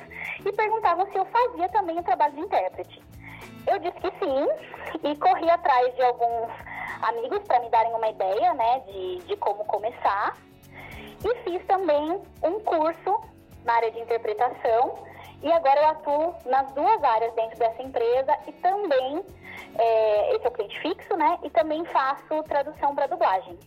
e 0.45 0.53
perguntavam 0.53 1.11
se 1.11 1.19
eu 1.19 1.25
fazia 1.27 1.69
também 1.71 1.99
o 1.99 2.03
trabalho 2.05 2.35
de 2.35 2.41
intérprete. 2.41 3.03
Eu 3.67 3.79
disse 3.79 3.99
que 4.01 4.11
sim 4.19 5.11
e 5.11 5.17
corri 5.17 5.51
atrás 5.51 5.95
de 5.95 6.03
alguns 6.03 6.51
amigos 7.03 7.41
para 7.47 7.61
me 7.61 7.69
darem 7.69 7.93
uma 7.95 8.09
ideia, 8.09 8.55
né, 8.55 8.81
de, 8.87 9.19
de 9.19 9.37
como 9.37 9.65
começar. 9.65 10.37
E 11.25 11.35
fiz 11.43 11.65
também 11.67 12.21
um 12.43 12.61
curso 12.61 13.21
na 13.65 13.75
área 13.75 13.91
de 13.91 14.01
interpretação 14.01 14.99
e 15.43 15.53
agora 15.53 15.81
eu 15.81 15.89
atuo 15.89 16.35
nas 16.47 16.71
duas 16.73 17.03
áreas 17.03 17.35
dentro 17.35 17.59
dessa 17.59 17.83
empresa 17.83 18.39
e 18.47 18.53
também, 18.53 19.25
é, 19.79 20.35
esse 20.35 20.45
é 20.45 20.49
o 20.49 20.53
cliente 20.53 20.81
fixo, 20.81 21.17
né? 21.17 21.39
E 21.43 21.51
também 21.51 21.85
faço 21.87 22.43
tradução 22.45 22.95
para 22.95 23.07
dublagem. 23.07 23.59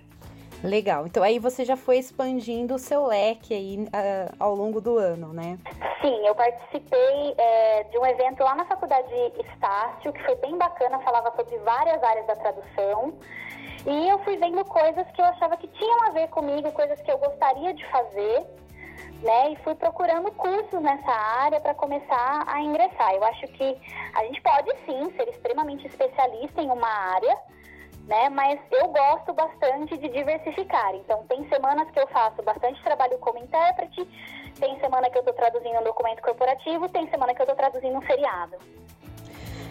Legal. 0.63 1.07
Então 1.07 1.23
aí 1.23 1.39
você 1.39 1.63
já 1.63 1.77
foi 1.77 1.97
expandindo 1.97 2.75
o 2.75 2.79
seu 2.79 3.05
leque 3.05 3.53
aí 3.53 3.77
uh, 3.77 4.35
ao 4.39 4.53
longo 4.53 4.81
do 4.81 4.97
ano, 4.97 5.31
né? 5.31 5.57
Sim, 6.01 6.25
eu 6.25 6.35
participei 6.35 7.35
é, 7.37 7.83
de 7.83 7.97
um 7.97 8.05
evento 8.05 8.43
lá 8.43 8.55
na 8.55 8.65
faculdade 8.65 9.09
Estácio, 9.39 10.11
que 10.11 10.23
foi 10.23 10.35
bem 10.35 10.57
bacana, 10.57 10.99
falava 10.99 11.33
sobre 11.35 11.57
várias 11.59 12.01
áreas 12.03 12.27
da 12.27 12.35
tradução. 12.35 13.13
E 13.85 14.09
eu 14.09 14.19
fui 14.19 14.37
vendo 14.37 14.63
coisas 14.65 15.07
que 15.11 15.21
eu 15.21 15.25
achava 15.25 15.55
que 15.55 15.67
tinham 15.67 16.03
a 16.07 16.09
ver 16.11 16.27
comigo, 16.27 16.71
coisas 16.73 16.99
que 17.01 17.11
eu 17.11 17.17
gostaria 17.17 17.73
de 17.73 17.85
fazer, 17.89 18.45
né? 19.21 19.51
E 19.51 19.55
fui 19.57 19.75
procurando 19.75 20.31
cursos 20.33 20.81
nessa 20.81 21.11
área 21.11 21.61
para 21.61 21.73
começar 21.73 22.43
a 22.47 22.61
ingressar. 22.61 23.13
Eu 23.13 23.23
acho 23.23 23.47
que 23.47 23.77
a 24.13 24.23
gente 24.25 24.41
pode 24.41 24.69
sim 24.85 25.11
ser 25.15 25.29
extremamente 25.29 25.87
especialista 25.87 26.61
em 26.61 26.69
uma 26.69 26.89
área, 26.89 27.37
né? 28.09 28.27
Mas 28.27 28.59
eu 28.71 28.87
gosto 28.87 29.31
bastante 29.33 29.95
de 29.95 30.09
diversificar. 30.09 30.95
Então, 30.95 31.23
tem 31.29 31.47
semanas 31.47 31.89
que 31.91 31.99
eu 31.99 32.07
faço 32.07 32.41
bastante 32.41 32.83
trabalho 32.83 33.19
como 33.19 33.37
intérprete, 33.37 34.03
tem 34.59 34.79
semana 34.79 35.09
que 35.11 35.17
eu 35.17 35.21
estou 35.21 35.33
traduzindo 35.33 35.79
um 35.79 35.83
documento 35.83 36.19
corporativo, 36.23 36.89
tem 36.89 37.07
semana 37.09 37.35
que 37.35 37.41
eu 37.41 37.43
estou 37.43 37.55
traduzindo 37.55 37.95
um 37.95 38.01
feriado. 38.01 38.57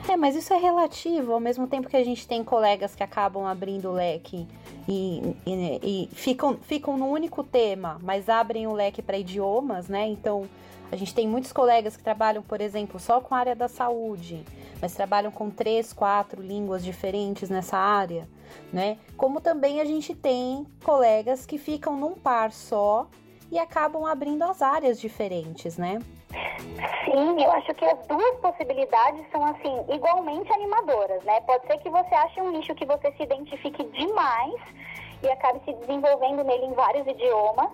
É, 0.08 0.16
mas 0.16 0.36
isso 0.36 0.54
é 0.54 0.56
relativo, 0.56 1.32
ao 1.32 1.40
mesmo 1.40 1.66
tempo 1.66 1.88
que 1.88 1.96
a 1.96 2.04
gente 2.04 2.26
tem 2.26 2.44
colegas 2.44 2.94
que 2.94 3.02
acabam 3.02 3.44
abrindo 3.44 3.90
o 3.90 3.92
leque 3.92 4.46
e, 4.88 5.36
e, 5.44 5.80
e 5.82 6.14
ficam, 6.14 6.56
ficam 6.62 6.96
no 6.96 7.08
único 7.08 7.42
tema, 7.42 7.98
mas 8.00 8.28
abrem 8.28 8.68
o 8.68 8.72
leque 8.72 9.02
para 9.02 9.18
idiomas, 9.18 9.88
né? 9.88 10.06
Então, 10.06 10.48
a 10.90 10.96
gente 10.96 11.14
tem 11.14 11.28
muitos 11.28 11.52
colegas 11.52 11.96
que 11.96 12.02
trabalham, 12.02 12.42
por 12.42 12.60
exemplo, 12.60 12.98
só 12.98 13.20
com 13.20 13.34
a 13.34 13.38
área 13.38 13.54
da 13.54 13.68
saúde, 13.68 14.44
mas 14.80 14.94
trabalham 14.94 15.30
com 15.30 15.50
três, 15.50 15.92
quatro 15.92 16.42
línguas 16.42 16.84
diferentes 16.84 17.50
nessa 17.50 17.76
área, 17.76 18.28
né? 18.72 18.98
Como 19.16 19.40
também 19.40 19.80
a 19.80 19.84
gente 19.84 20.14
tem 20.14 20.66
colegas 20.84 21.44
que 21.44 21.58
ficam 21.58 21.96
num 21.96 22.14
par 22.14 22.52
só 22.52 23.06
e 23.50 23.58
acabam 23.58 24.04
abrindo 24.06 24.42
as 24.44 24.62
áreas 24.62 25.00
diferentes, 25.00 25.76
né? 25.76 25.98
Sim, 27.04 27.42
eu 27.42 27.50
acho 27.52 27.74
que 27.74 27.84
as 27.84 28.06
duas 28.06 28.36
possibilidades 28.40 29.24
são 29.30 29.44
assim 29.44 29.84
igualmente 29.92 30.52
animadoras, 30.52 31.22
né? 31.24 31.40
Pode 31.40 31.66
ser 31.66 31.78
que 31.78 31.88
você 31.88 32.14
ache 32.14 32.40
um 32.40 32.50
nicho 32.50 32.74
que 32.74 32.84
você 32.84 33.12
se 33.12 33.22
identifique 33.22 33.84
demais 33.84 34.60
e 35.22 35.28
acabe 35.28 35.60
se 35.64 35.72
desenvolvendo 35.72 36.44
nele 36.44 36.66
em 36.66 36.72
vários 36.72 37.06
idiomas, 37.06 37.70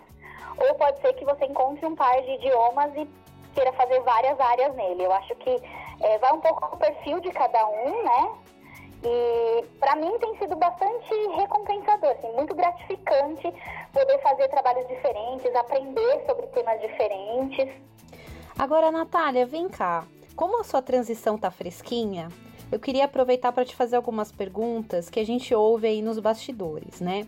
ou 0.59 0.75
pode 0.75 1.01
ser 1.01 1.13
que 1.15 1.25
você 1.25 1.45
encontre 1.47 1.85
um 1.87 1.95
par 1.95 2.21
de 2.23 2.31
idiomas 2.33 2.93
e 2.97 3.09
queira 3.55 3.73
fazer 3.73 4.01
várias 4.01 4.39
áreas 4.39 4.75
nele. 4.75 5.05
Eu 5.05 5.13
acho 5.13 5.35
que 5.37 5.51
é, 6.01 6.19
vai 6.19 6.33
um 6.33 6.41
pouco 6.41 6.71
do 6.71 6.77
perfil 6.77 7.21
de 7.21 7.31
cada 7.31 7.67
um, 7.69 8.03
né? 8.03 8.31
E 9.05 9.65
para 9.79 9.97
mim 9.97 10.19
tem 10.19 10.37
sido 10.39 10.57
bastante 10.57 11.15
recompensador, 11.37 12.11
assim, 12.13 12.33
muito 12.33 12.55
gratificante 12.55 13.53
poder 13.93 14.19
fazer 14.23 14.49
trabalhos 14.49 14.89
diferentes, 14.89 15.55
aprender 15.55 16.25
sobre 16.27 16.47
temas 16.49 16.81
diferentes. 16.81 17.69
Agora, 18.59 18.91
Natália, 18.91 19.45
vem 19.45 19.69
cá. 19.69 20.05
Como 20.35 20.61
a 20.61 20.65
sua 20.65 20.81
transição 20.81 21.37
tá 21.37 21.51
fresquinha, 21.51 22.29
eu 22.73 22.81
queria 22.81 23.05
aproveitar 23.05 23.53
para 23.53 23.65
te 23.65 23.77
fazer 23.77 23.97
algumas 23.97 24.33
perguntas 24.33 25.11
que 25.11 25.21
a 25.21 25.25
gente 25.25 25.55
ouve 25.55 25.87
aí 25.87 26.03
nos 26.03 26.19
bastidores, 26.19 27.01
né? 27.01 27.27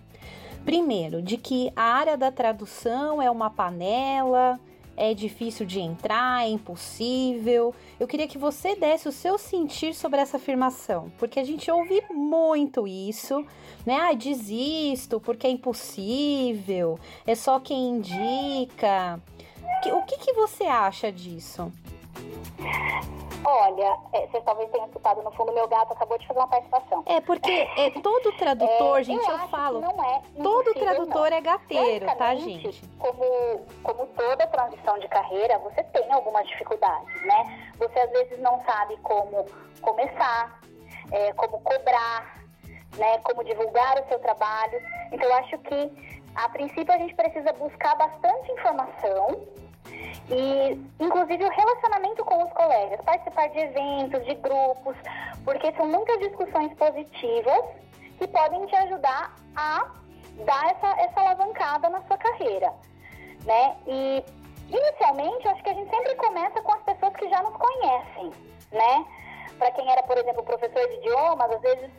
Primeiro, 0.67 1.23
de 1.23 1.37
que 1.37 1.73
a 1.77 1.85
área 1.85 2.17
da 2.17 2.33
tradução 2.33 3.23
é 3.23 3.31
uma 3.31 3.49
panela, 3.49 4.59
é 4.97 5.15
difícil 5.15 5.65
de 5.65 5.79
entrar, 5.79 6.45
é 6.45 6.49
impossível. 6.49 7.73
Eu 8.01 8.09
queria 8.09 8.27
que 8.27 8.37
você 8.37 8.75
desse 8.75 9.09
o 9.09 9.13
seu 9.13 9.39
sentir 9.39 9.95
sobre 9.95 10.19
essa 10.21 10.39
afirmação, 10.39 11.13
porque 11.19 11.39
a 11.39 11.45
gente 11.45 11.71
ouve 11.71 12.03
muito 12.11 12.85
isso, 12.85 13.47
né? 13.87 13.95
Ah, 13.95 14.13
desisto 14.13 15.21
porque 15.21 15.47
é 15.47 15.51
impossível, 15.51 16.99
é 17.25 17.37
só 17.37 17.61
quem 17.61 17.91
indica. 17.91 19.21
O 19.87 20.03
que, 20.03 20.19
que 20.19 20.33
você 20.33 20.65
acha 20.65 21.13
disso? 21.13 21.73
Olha, 23.45 23.97
é, 24.13 24.27
vocês 24.27 24.45
talvez 24.45 24.71
tenham 24.71 24.87
escutado 24.87 25.23
no 25.23 25.31
fundo, 25.33 25.53
meu 25.53 25.69
gato 25.69 25.93
acabou 25.93 26.19
de 26.19 26.27
fazer 26.27 26.41
uma 26.41 26.49
participação. 26.49 27.03
É, 27.07 27.21
porque 27.21 27.51
é, 27.77 27.91
todo 28.03 28.33
tradutor, 28.37 28.99
é, 29.01 29.05
gente, 29.05 29.29
eu, 29.29 29.39
eu 29.39 29.49
falo, 29.49 29.81
não 29.81 30.05
é 30.05 30.23
todo 30.43 30.75
tradutor 30.75 31.31
não. 31.31 31.37
é 31.37 31.41
gateiro, 31.41 32.07
tá, 32.17 32.35
gente? 32.35 32.83
Como, 32.99 33.67
como 33.83 34.07
toda 34.09 34.47
transição 34.47 34.99
de 34.99 35.09
carreira, 35.09 35.59
você 35.59 35.83
tem 35.85 36.13
algumas 36.13 36.47
dificuldades, 36.49 37.27
né? 37.27 37.71
Você 37.79 37.99
às 37.99 38.11
vezes 38.11 38.39
não 38.41 38.61
sabe 38.65 38.97
como 38.99 39.47
começar, 39.81 40.61
é, 41.13 41.33
como 41.35 41.61
cobrar, 41.61 42.41
né? 42.97 43.19
Como 43.19 43.45
divulgar 43.45 44.01
o 44.01 44.09
seu 44.09 44.19
trabalho. 44.19 44.81
Então, 45.13 45.29
eu 45.29 45.35
acho 45.37 45.59
que, 45.59 46.23
a 46.35 46.49
princípio, 46.49 46.93
a 46.93 46.99
gente 46.99 47.15
precisa 47.15 47.53
buscar 47.53 47.95
bastante 47.97 48.51
informação, 48.53 49.47
e, 50.29 50.81
inclusive, 50.99 51.45
o 51.45 51.51
relacionamento 51.51 52.25
com 52.25 52.43
os 52.43 52.53
colegas, 52.53 53.01
participar 53.05 53.49
de 53.49 53.59
eventos, 53.59 54.25
de 54.25 54.35
grupos, 54.35 54.97
porque 55.45 55.73
são 55.73 55.87
muitas 55.87 56.19
discussões 56.19 56.73
positivas 56.75 57.65
que 58.19 58.27
podem 58.29 58.67
te 58.67 58.77
ajudar 58.77 59.35
a 59.55 59.91
dar 60.45 60.71
essa, 60.71 61.01
essa 61.01 61.21
alavancada 61.21 61.89
na 61.89 62.03
sua 62.03 62.19
carreira, 62.19 62.73
né? 63.45 63.77
E, 63.87 64.25
inicialmente, 64.69 65.47
eu 65.47 65.53
acho 65.53 65.63
que 65.63 65.71
a 65.71 65.75
gente 65.75 65.91
sempre 65.91 66.15
começa 66.17 66.61
com 66.61 66.73
as 66.73 66.83
pessoas 66.83 67.13
que 67.15 67.29
já 67.29 67.43
nos 67.43 67.57
conhecem, 67.57 68.31
né? 68.73 69.07
Para 69.59 69.71
quem 69.71 69.91
era, 69.91 70.03
por 70.03 70.19
exemplo, 70.19 70.43
professor 70.43 70.89
de 70.89 70.97
idiomas, 70.97 71.51
às 71.51 71.61
vezes 71.61 71.91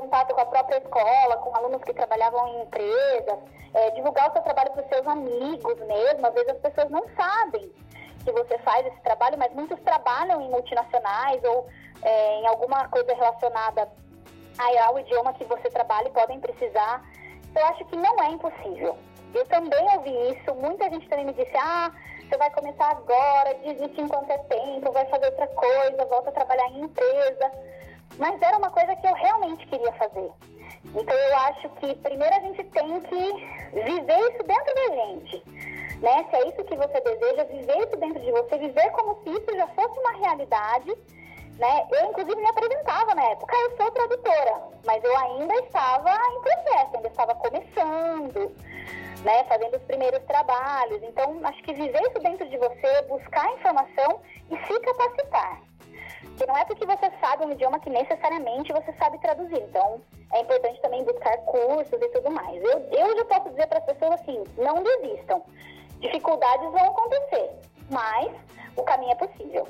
contato 0.00 0.34
com 0.34 0.40
a 0.40 0.46
própria 0.46 0.78
escola, 0.78 1.36
com 1.36 1.54
alunos 1.54 1.82
que 1.82 1.94
trabalhavam 1.94 2.48
em 2.48 2.62
empresas, 2.62 3.38
é, 3.72 3.90
divulgar 3.90 4.30
o 4.30 4.32
seu 4.32 4.42
trabalho 4.42 4.72
para 4.72 4.82
os 4.82 4.88
seus 4.88 5.06
amigos 5.06 5.78
mesmo. 5.86 6.26
Às 6.26 6.34
vezes 6.34 6.48
as 6.50 6.58
pessoas 6.58 6.90
não 6.90 7.04
sabem 7.16 7.70
que 8.24 8.32
você 8.32 8.58
faz 8.58 8.86
esse 8.86 9.00
trabalho, 9.02 9.38
mas 9.38 9.52
muitos 9.52 9.78
trabalham 9.82 10.40
em 10.40 10.50
multinacionais 10.50 11.42
ou 11.44 11.66
é, 12.02 12.40
em 12.40 12.46
alguma 12.46 12.88
coisa 12.88 13.14
relacionada 13.14 13.88
ao 14.86 14.98
idioma 14.98 15.34
que 15.34 15.44
você 15.44 15.68
trabalha 15.70 16.08
e 16.08 16.12
podem 16.12 16.40
precisar. 16.40 17.04
Então, 17.50 17.62
eu 17.62 17.68
acho 17.68 17.84
que 17.84 17.96
não 17.96 18.22
é 18.22 18.28
impossível. 18.30 18.96
Eu 19.34 19.46
também 19.46 19.84
ouvi 19.96 20.30
isso, 20.30 20.54
muita 20.54 20.88
gente 20.90 21.08
também 21.08 21.26
me 21.26 21.32
disse, 21.32 21.56
ah, 21.56 21.90
você 22.28 22.36
vai 22.36 22.50
começar 22.50 22.90
agora, 22.90 23.54
desiste 23.64 24.00
enquanto 24.00 24.30
é 24.30 24.38
tempo, 24.38 24.92
vai 24.92 25.04
fazer 25.06 25.26
outra 25.26 25.46
coisa, 25.48 26.04
volta 26.06 26.30
a 26.30 26.32
trabalhar 26.32 26.68
em 26.70 26.82
empresa. 26.82 27.50
Mas 28.18 28.40
era 28.40 28.58
uma 28.58 28.70
coisa 28.70 28.94
que 28.96 29.06
eu 29.06 29.14
realmente 29.14 29.66
queria 29.66 29.92
fazer. 29.92 30.30
Então 30.94 31.16
eu 31.16 31.36
acho 31.38 31.68
que 31.80 31.94
primeiro 31.96 32.34
a 32.34 32.40
gente 32.40 32.64
tem 32.64 33.00
que 33.00 33.32
viver 33.72 34.18
isso 34.30 34.42
dentro 34.44 34.74
da 34.74 34.94
gente. 34.94 35.42
Né? 36.00 36.24
Se 36.30 36.36
é 36.36 36.48
isso 36.48 36.64
que 36.64 36.76
você 36.76 37.00
deseja, 37.00 37.44
viver 37.44 37.78
isso 37.78 37.96
dentro 37.96 38.20
de 38.20 38.30
você, 38.30 38.58
viver 38.58 38.90
como 38.90 39.22
se 39.22 39.30
isso 39.30 39.56
já 39.56 39.66
fosse 39.68 39.98
uma 39.98 40.12
realidade. 40.18 40.94
Né? 41.58 41.86
Eu, 41.92 42.10
inclusive, 42.10 42.36
me 42.36 42.48
apresentava 42.48 43.14
na 43.14 43.24
época, 43.30 43.54
eu 43.56 43.76
sou 43.76 43.90
tradutora, 43.92 44.62
mas 44.84 45.02
eu 45.04 45.16
ainda 45.16 45.54
estava 45.60 46.10
em 46.10 46.40
processo, 46.40 46.96
ainda 46.96 47.08
estava 47.08 47.34
começando, 47.36 48.52
né? 49.24 49.44
fazendo 49.44 49.76
os 49.76 49.82
primeiros 49.84 50.22
trabalhos. 50.24 51.00
Então, 51.02 51.40
acho 51.44 51.62
que 51.62 51.72
viver 51.74 52.00
isso 52.02 52.18
dentro 52.18 52.48
de 52.48 52.58
você, 52.58 53.02
buscar 53.02 53.52
informação 53.52 54.20
e 54.50 54.56
se 54.66 54.80
capacitar. 54.80 55.62
Porque 56.34 56.46
não 56.46 56.56
é 56.56 56.64
porque 56.64 56.84
você 56.84 57.12
sabe 57.20 57.46
um 57.46 57.52
idioma 57.52 57.78
que 57.78 57.88
necessariamente 57.88 58.72
você 58.72 58.92
sabe 58.94 59.18
traduzir. 59.18 59.62
Então, 59.62 60.00
é 60.32 60.40
importante 60.40 60.80
também 60.82 61.04
buscar 61.04 61.36
cursos 61.38 61.92
e 61.92 62.08
tudo 62.08 62.30
mais. 62.30 62.60
Eu, 62.60 62.80
eu 62.90 63.16
já 63.16 63.24
posso 63.26 63.50
dizer 63.50 63.68
para 63.68 63.78
as 63.78 63.84
pessoas 63.84 64.20
assim: 64.20 64.42
não 64.58 64.82
desistam. 64.82 65.42
Dificuldades 66.00 66.72
vão 66.72 66.90
acontecer, 66.90 67.50
mas 67.88 68.32
o 68.76 68.82
caminho 68.82 69.12
é 69.12 69.14
possível. 69.14 69.68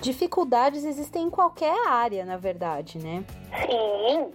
Dificuldades 0.00 0.84
existem 0.84 1.22
em 1.22 1.30
qualquer 1.30 1.86
área, 1.86 2.24
na 2.24 2.36
verdade, 2.36 2.98
né? 2.98 3.24
Sim. 3.64 4.32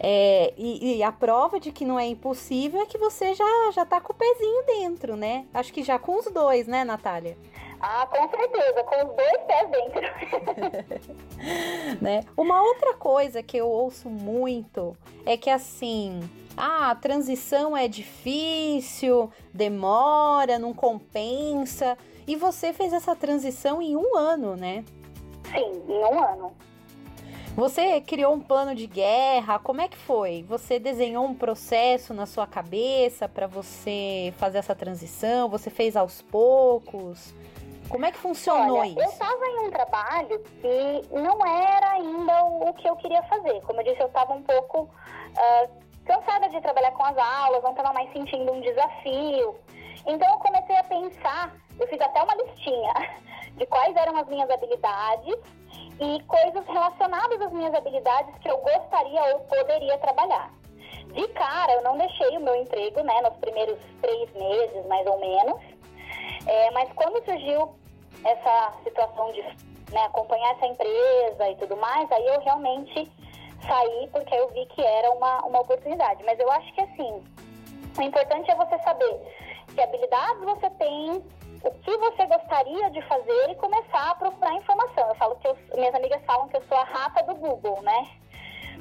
É, 0.00 0.52
e, 0.56 0.96
e, 0.98 1.02
a 1.02 1.10
prova 1.10 1.58
de 1.58 1.72
que 1.72 1.84
não 1.84 1.98
é 1.98 2.06
impossível 2.06 2.80
é 2.80 2.86
que 2.86 2.98
você 2.98 3.34
já, 3.34 3.70
já 3.72 3.84
tá 3.84 4.00
com 4.00 4.12
o 4.12 4.16
pezinho 4.16 4.64
dentro, 4.64 5.16
né? 5.16 5.46
Acho 5.52 5.72
que 5.72 5.82
já 5.82 5.98
com 5.98 6.16
os 6.16 6.26
dois, 6.26 6.68
né, 6.68 6.84
Natália? 6.84 7.36
Ah, 7.80 8.06
com 8.06 8.28
certeza, 8.28 8.82
com 8.84 9.06
os 9.06 9.16
dois 9.16 9.38
pés 9.46 9.70
dentro. 9.70 10.02
né? 12.02 12.24
Uma 12.36 12.62
outra 12.62 12.94
coisa 12.94 13.42
que 13.42 13.56
eu 13.56 13.68
ouço 13.68 14.10
muito 14.10 14.96
é 15.24 15.36
que 15.36 15.48
assim, 15.48 16.20
ah, 16.56 16.90
a 16.90 16.94
transição 16.94 17.76
é 17.76 17.86
difícil, 17.86 19.30
demora, 19.54 20.58
não 20.58 20.74
compensa. 20.74 21.96
E 22.26 22.34
você 22.34 22.72
fez 22.72 22.92
essa 22.92 23.14
transição 23.14 23.80
em 23.80 23.96
um 23.96 24.16
ano, 24.16 24.56
né? 24.56 24.84
Sim, 25.52 25.82
em 25.88 26.04
um 26.04 26.22
ano. 26.22 26.52
Você 27.58 28.00
criou 28.00 28.34
um 28.34 28.40
plano 28.40 28.72
de 28.74 28.86
guerra? 28.86 29.58
Como 29.58 29.80
é 29.80 29.88
que 29.88 29.96
foi? 29.96 30.44
Você 30.48 30.78
desenhou 30.78 31.24
um 31.24 31.34
processo 31.34 32.14
na 32.14 32.24
sua 32.24 32.46
cabeça 32.46 33.28
para 33.28 33.48
você 33.48 34.32
fazer 34.36 34.58
essa 34.58 34.76
transição? 34.76 35.48
Você 35.48 35.68
fez 35.68 35.96
aos 35.96 36.22
poucos? 36.22 37.34
Como 37.88 38.04
é 38.04 38.12
que 38.12 38.18
funcionou 38.18 38.78
Olha, 38.78 38.88
isso? 38.88 39.00
Eu 39.00 39.08
estava 39.08 39.46
em 39.46 39.66
um 39.66 39.70
trabalho 39.70 40.44
que 40.60 41.08
não 41.10 41.46
era 41.46 41.90
ainda 41.92 42.44
o 42.44 42.74
que 42.74 42.88
eu 42.88 42.96
queria 42.96 43.22
fazer. 43.24 43.60
Como 43.62 43.80
eu 43.80 43.84
disse, 43.84 44.00
eu 44.00 44.08
estava 44.08 44.32
um 44.32 44.42
pouco 44.42 44.82
uh, 44.82 45.70
cansada 46.04 46.48
de 46.48 46.60
trabalhar 46.60 46.92
com 46.92 47.04
as 47.04 47.16
aulas, 47.16 47.62
não 47.62 47.70
estava 47.70 47.92
mais 47.92 48.12
sentindo 48.12 48.52
um 48.52 48.60
desafio. 48.60 49.56
Então 50.06 50.30
eu 50.30 50.38
comecei 50.38 50.76
a 50.76 50.84
pensar, 50.84 51.54
eu 51.78 51.86
fiz 51.88 52.00
até 52.00 52.22
uma 52.22 52.34
listinha 52.34 52.92
de 53.56 53.66
quais 53.66 53.96
eram 53.96 54.16
as 54.16 54.26
minhas 54.28 54.50
habilidades 54.50 55.34
e 56.00 56.22
coisas 56.24 56.66
relacionadas 56.66 57.40
às 57.40 57.52
minhas 57.52 57.74
habilidades 57.74 58.34
que 58.38 58.50
eu 58.50 58.58
gostaria 58.58 59.34
ou 59.34 59.40
poderia 59.40 59.98
trabalhar. 59.98 60.52
De 61.12 61.26
cara, 61.28 61.72
eu 61.72 61.82
não 61.82 61.96
deixei 61.96 62.36
o 62.36 62.40
meu 62.40 62.54
emprego, 62.54 63.02
né, 63.02 63.20
nos 63.22 63.34
primeiros 63.38 63.78
três 64.00 64.32
meses, 64.34 64.86
mais 64.86 65.06
ou 65.06 65.18
menos. 65.18 65.77
É, 66.48 66.70
mas 66.70 66.90
quando 66.94 67.22
surgiu 67.26 67.74
essa 68.24 68.72
situação 68.82 69.30
de 69.32 69.42
né, 69.92 70.04
acompanhar 70.06 70.52
essa 70.52 70.66
empresa 70.66 71.50
e 71.50 71.56
tudo 71.56 71.76
mais, 71.76 72.10
aí 72.10 72.26
eu 72.26 72.40
realmente 72.40 73.10
saí 73.66 74.08
porque 74.10 74.34
eu 74.34 74.48
vi 74.48 74.64
que 74.66 74.82
era 74.82 75.10
uma, 75.10 75.44
uma 75.44 75.60
oportunidade. 75.60 76.24
Mas 76.24 76.38
eu 76.40 76.50
acho 76.50 76.72
que 76.72 76.80
assim, 76.80 77.22
o 77.98 78.02
importante 78.02 78.50
é 78.50 78.54
você 78.54 78.78
saber 78.78 79.20
que 79.74 79.80
habilidades 79.80 80.42
você 80.42 80.70
tem, 80.70 81.22
o 81.62 81.70
que 81.70 81.96
você 81.98 82.24
gostaria 82.26 82.90
de 82.90 83.02
fazer 83.02 83.50
e 83.50 83.54
começar 83.56 84.10
a 84.10 84.14
procurar 84.14 84.54
informação. 84.54 85.06
Eu 85.06 85.14
falo 85.16 85.36
que 85.36 85.48
eu, 85.48 85.58
minhas 85.74 85.94
amigas 85.94 86.22
falam 86.24 86.48
que 86.48 86.56
eu 86.56 86.62
sou 86.66 86.78
a 86.78 86.84
rata 86.84 87.24
do 87.24 87.34
Google, 87.34 87.82
né? 87.82 88.08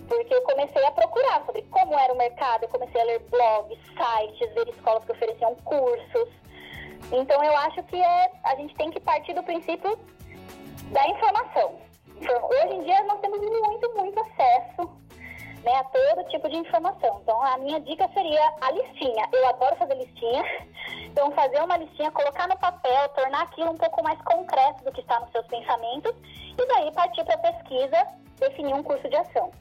Porque 0.08 0.34
eu 0.34 0.42
comecei 0.44 0.86
a 0.86 0.92
procurar 0.92 1.44
sobre 1.46 1.64
como 1.64 2.00
era 2.00 2.14
o 2.14 2.18
mercado, 2.18 2.64
eu 2.64 2.70
comecei 2.70 3.02
a 3.02 3.04
ler 3.04 3.20
blogs, 3.30 3.78
sites, 3.88 4.54
ver 4.54 4.70
escolas 4.70 5.04
que 5.04 5.12
ofereciam 5.12 5.54
cursos. 5.66 6.30
Então 7.12 7.44
eu 7.44 7.56
acho 7.58 7.84
que 7.84 7.96
é, 7.96 8.32
a 8.44 8.56
gente 8.56 8.76
tem 8.76 8.92
que 8.92 9.00
partir 9.00 9.34
do 9.34 9.44
princípio 9.44 9.98
da 10.92 11.08
informação. 11.08 11.80
Hoje 12.20 12.74
em 12.74 12.84
dia 12.84 13.04
nós 13.04 13.20
temos 13.20 13.40
muito, 13.40 13.96
muito 13.96 14.20
acesso 14.20 14.90
né, 15.64 15.76
a 15.76 15.84
todo 15.84 16.30
tipo 16.30 16.50
de 16.50 16.58
informação. 16.58 17.20
Então 17.22 17.42
a 17.44 17.58
minha 17.58 17.80
dica 17.82 18.10
seria 18.14 18.54
a 18.62 18.72
listinha. 18.72 19.28
Eu 19.32 19.48
adoro 19.50 19.76
fazer 19.76 19.96
listinha. 19.96 20.44
Então 21.06 21.32
fazer 21.32 21.62
uma 21.64 21.78
listinha, 21.78 22.12
colocar 22.12 22.48
no 22.48 22.58
papel, 22.58 23.10
tornar 23.10 23.44
aquilo 23.44 23.72
um 23.72 23.78
pouco 23.78 24.04
mais 24.04 24.22
concreto 24.22 24.84
do 24.84 24.92
que 24.92 25.02
está 25.02 25.20
nos 25.20 25.32
seus 25.32 25.46
pensamentos 25.48 26.14
e 26.58 26.68
daí 26.68 26.92
partir 26.94 27.24
para 27.26 27.36
a 27.36 27.52
pesquisa, 27.52 28.08
definir 28.40 28.74
um 28.74 28.84
curso 28.84 29.08
de 29.10 29.16
ação. 29.16 29.52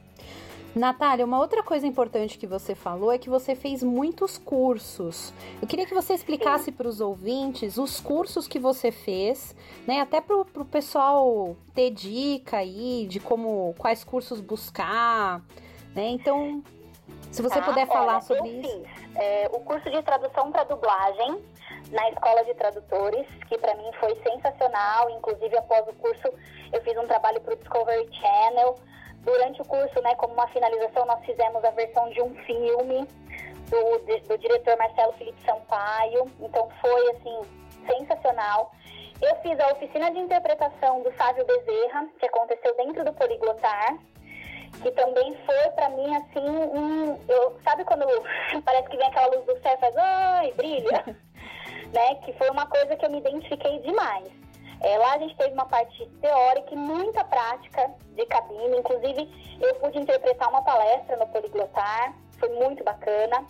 Natália, 0.77 1.25
uma 1.25 1.39
outra 1.39 1.63
coisa 1.63 1.87
importante 1.87 2.37
que 2.37 2.47
você 2.47 2.75
falou 2.75 3.11
é 3.11 3.17
que 3.17 3.31
você 3.31 3.55
fez 3.55 3.83
muitos 3.83 4.37
cursos. 4.37 5.33
Eu 5.61 5.67
queria 5.67 5.87
que 5.87 5.95
você 5.95 6.13
explicasse 6.13 6.71
para 6.71 6.87
os 6.87 7.01
ouvintes 7.01 7.79
os 7.79 7.99
cursos 7.99 8.47
que 8.47 8.59
você 8.59 8.93
fez, 8.93 9.57
né? 9.87 10.01
Até 10.01 10.21
para 10.21 10.37
o 10.37 10.65
pessoal 10.67 11.57
ter 11.75 11.91
dica 11.91 12.59
aí 12.59 13.07
de 13.09 13.19
como 13.19 13.75
quais 13.79 14.05
cursos 14.05 14.39
buscar, 14.39 15.41
né? 15.95 16.09
Então, 16.09 16.63
se 17.33 17.41
você 17.41 17.59
tá, 17.59 17.63
puder 17.65 17.87
falar 17.87 18.17
olha, 18.17 18.21
sobre 18.21 18.47
eu 18.47 18.61
isso. 18.61 18.83
Fiz, 18.83 19.17
é, 19.17 19.49
o 19.55 19.61
curso 19.61 19.91
de 19.91 20.03
tradução 20.03 20.53
para 20.53 20.65
dublagem 20.65 21.41
na 21.91 22.11
escola 22.11 22.45
de 22.45 22.53
tradutores, 22.53 23.27
que 23.49 23.57
para 23.57 23.75
mim 23.77 23.91
foi 23.99 24.15
sensacional. 24.17 25.09
Inclusive, 25.09 25.57
após 25.57 25.89
o 25.89 25.95
curso, 25.95 26.29
eu 26.71 26.83
fiz 26.83 26.95
um 26.99 27.07
trabalho 27.07 27.41
para 27.41 27.55
o 27.55 27.57
Discovery 27.57 28.07
Channel 28.13 28.77
Durante 29.27 29.61
o 29.61 29.65
curso, 29.65 30.01
né, 30.03 30.15
como 30.15 30.35
uma 30.35 30.47
finalização, 30.49 31.05
nós 31.05 31.19
fizemos 31.25 31.63
a 31.65 31.71
versão 31.73 32.09
de 32.11 32.23
um 32.23 32.33
filme 32.45 33.09
do, 33.69 34.29
do 34.29 34.39
diretor 34.39 34.79
Marcelo 34.79 35.13
Felipe 35.15 35.45
Sampaio. 35.45 36.31
Então 36.41 36.71
foi 36.81 37.11
assim 37.11 37.41
sensacional. 37.89 38.71
Eu 39.21 39.35
fiz 39.43 39.59
a 39.59 39.73
oficina 39.73 40.13
de 40.13 40.21
interpretação 40.21 41.03
do 41.03 41.13
Sávio 41.17 41.45
Bezerra, 41.45 42.07
que 42.21 42.27
aconteceu 42.27 42.77
dentro 42.77 43.05
do 43.05 43.13
Poliglotar, 43.15 43.99
que 44.81 44.93
também 44.93 45.37
foi 45.45 45.71
para 45.71 45.89
mim 45.89 46.15
assim 46.17 46.49
um, 46.49 47.19
eu, 47.29 47.59
sabe 47.65 47.85
quando 47.85 48.07
parece 48.65 48.89
que 48.89 48.97
vem 48.97 49.09
aquela 49.09 49.35
luz 49.35 49.45
do 49.45 49.61
céu 49.61 49.75
e 49.75 49.79
faz 49.79 49.97
ai, 49.97 50.53
brilha, 50.53 51.05
né? 51.93 52.15
Que 52.25 52.33
foi 52.35 52.49
uma 52.51 52.67
coisa 52.67 52.95
que 52.95 53.05
eu 53.05 53.11
me 53.11 53.19
identifiquei 53.19 53.81
demais. 53.81 54.46
É, 54.81 54.99
lá 54.99 55.15
a 55.15 55.19
gente 55.19 55.37
teve 55.37 55.53
uma 55.53 55.67
parte 55.67 56.07
teórica 56.21 56.75
e 56.75 56.77
muita 56.77 57.25
prática 57.25 57.91
de 58.15 58.27
cabine. 58.27 58.79
Inclusive, 58.79 59.59
eu 59.61 59.75
pude 59.77 59.99
interpretar 59.99 60.49
uma 60.51 60.63
palestra 60.63 61.17
no 61.17 61.27
Poliglotar, 61.29 62.15
foi 62.39 62.49
muito 62.51 62.85
bacana. 62.85 63.45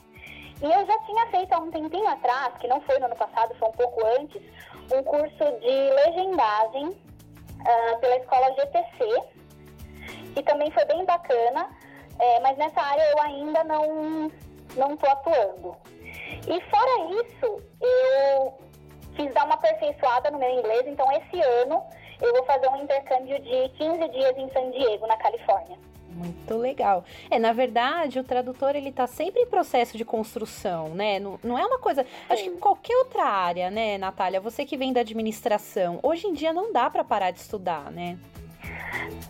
E 0.63 0.65
eu 0.65 0.87
já 0.87 0.99
tinha 1.01 1.27
feito 1.27 1.53
há 1.53 1.59
um 1.59 1.71
tempinho 1.71 2.09
atrás, 2.09 2.55
que 2.59 2.69
não 2.69 2.81
foi 2.83 2.99
no 2.99 3.07
ano 3.07 3.17
passado, 3.17 3.55
foi 3.59 3.69
um 3.69 3.73
pouco 3.73 4.07
antes, 4.19 4.41
um 4.93 5.03
curso 5.03 5.45
de 5.61 5.91
legendagem 6.05 6.89
uh, 6.89 7.99
pela 8.01 8.17
escola 8.17 8.55
GTC, 8.55 9.23
que 10.35 10.43
também 10.43 10.71
foi 10.71 10.85
bem 10.87 11.05
bacana, 11.05 11.69
é, 12.19 12.41
mas 12.41 12.57
nessa 12.57 12.81
área 12.81 13.03
eu 13.03 13.23
ainda 13.23 13.65
não 13.65 14.31
estou 14.95 15.11
atuando. 15.11 15.77
E 16.49 16.61
fora 16.71 17.23
isso, 17.23 17.63
eu 17.81 18.59
quis 19.17 19.33
dar 19.33 19.45
uma 19.45 19.55
aperfeiçoada 19.55 20.31
no 20.31 20.39
meu 20.39 20.51
inglês, 20.51 20.87
então 20.87 21.11
esse 21.13 21.41
ano 21.41 21.83
eu 22.21 22.33
vou 22.35 22.45
fazer 22.45 22.69
um 22.69 22.83
intercâmbio 22.83 23.39
de 23.41 23.69
15 23.71 24.09
dias 24.09 24.37
em 24.37 24.51
San 24.51 24.71
Diego, 24.71 25.07
na 25.07 25.17
Califórnia. 25.17 25.77
Muito 26.17 26.57
legal. 26.57 27.05
É, 27.31 27.39
na 27.39 27.53
verdade, 27.53 28.19
o 28.19 28.25
tradutor 28.25 28.75
ele 28.75 28.91
tá 28.91 29.07
sempre 29.07 29.43
em 29.43 29.47
processo 29.47 29.99
de 29.99 30.05
construção, 30.05 30.89
né? 30.89 31.19
Não, 31.19 31.39
não 31.45 31.59
é 31.59 31.67
uma 31.67 31.79
coisa. 31.79 32.05
Sim. 32.05 32.09
Acho 32.31 32.43
que 32.45 32.49
em 32.51 32.57
qualquer 32.57 32.97
outra 32.97 33.25
área, 33.25 33.71
né, 33.71 33.99
Natália? 33.99 34.41
Você 34.41 34.65
que 34.65 34.79
vem 34.79 34.95
da 34.95 35.01
administração, 35.01 36.01
hoje 36.03 36.27
em 36.27 36.33
dia 36.33 36.55
não 36.55 36.73
dá 36.73 36.89
para 36.89 37.05
parar 37.05 37.33
de 37.33 37.41
estudar, 37.41 37.91
né? 37.91 38.19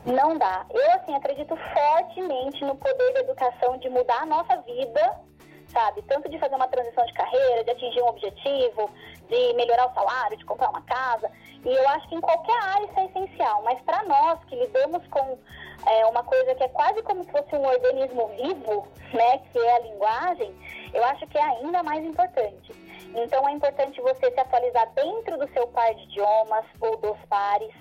Não 0.05 0.39
dá. 0.39 0.65
Eu, 0.71 0.93
assim, 0.93 1.15
acredito 1.15 1.57
fortemente 1.57 2.65
no 2.65 2.77
poder 2.77 3.13
da 3.15 3.21
educação 3.21 3.77
de 3.79 3.89
mudar 3.89 4.23
a 4.23 4.27
nossa 4.27 4.57
vida 4.59 5.21
sabe? 5.77 6.01
Tanto 6.03 6.29
de 6.31 6.39
fazer 6.39 6.55
uma 6.55 6.69
transição 6.69 7.05
de 7.05 7.13
carreira, 7.13 7.63
de 7.63 7.71
atingir 7.71 8.01
um 8.01 8.09
objetivo, 8.09 8.91
de 9.29 9.53
melhorar 9.53 9.91
o 9.91 9.95
salário, 9.95 10.39
de 10.39 10.45
comprar 10.47 10.71
uma 10.71 10.81
casa. 10.81 11.31
E 11.63 11.69
eu 11.69 11.89
acho 11.91 12.09
que 12.09 12.15
em 12.15 12.21
qualquer 12.21 12.59
área 12.63 12.87
isso 12.87 12.99
é 12.99 13.05
essencial. 13.05 13.63
Mas 13.63 13.79
para 13.83 14.03
nós 14.05 14.43
que 14.47 14.57
lidamos 14.57 15.07
com 15.09 15.39
é, 15.87 16.07
uma 16.07 16.23
coisa 16.25 16.55
que 16.55 16.65
é 16.65 16.69
quase 16.69 17.03
como 17.03 17.25
se 17.25 17.31
fosse 17.31 17.55
um 17.55 17.67
organismo 17.67 18.29
vivo, 18.29 18.89
né, 19.13 19.39
que 19.53 19.59
é 19.59 19.77
a 19.77 19.81
linguagem, 19.81 20.55
eu 20.95 21.05
acho 21.05 21.27
que 21.27 21.37
é 21.37 21.43
ainda 21.43 21.83
mais 21.83 22.03
importante. 22.05 22.73
Então 23.15 23.47
é 23.47 23.53
importante 23.53 24.01
você 24.01 24.31
se 24.31 24.41
atualizar 24.41 24.91
dentro 24.95 25.37
do 25.37 25.53
seu 25.53 25.67
par 25.69 25.95
de 25.95 26.05
idiomas 26.05 26.65
ou 26.81 26.97
dos 26.97 27.19
pares 27.29 27.73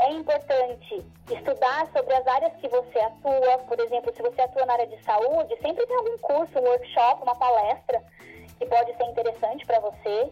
é 0.00 0.12
importante 0.12 1.04
estudar 1.30 1.88
sobre 1.94 2.14
as 2.14 2.26
áreas 2.26 2.52
que 2.60 2.68
você 2.68 2.98
atua. 2.98 3.58
Por 3.68 3.78
exemplo, 3.80 4.12
se 4.14 4.22
você 4.22 4.40
atua 4.40 4.64
na 4.66 4.72
área 4.72 4.86
de 4.86 5.02
saúde, 5.02 5.56
sempre 5.60 5.86
tem 5.86 5.96
algum 5.96 6.18
curso, 6.18 6.58
um 6.58 6.62
workshop, 6.62 7.22
uma 7.22 7.34
palestra 7.34 8.02
que 8.58 8.66
pode 8.66 8.96
ser 8.96 9.04
interessante 9.04 9.64
para 9.66 9.80
você. 9.80 10.30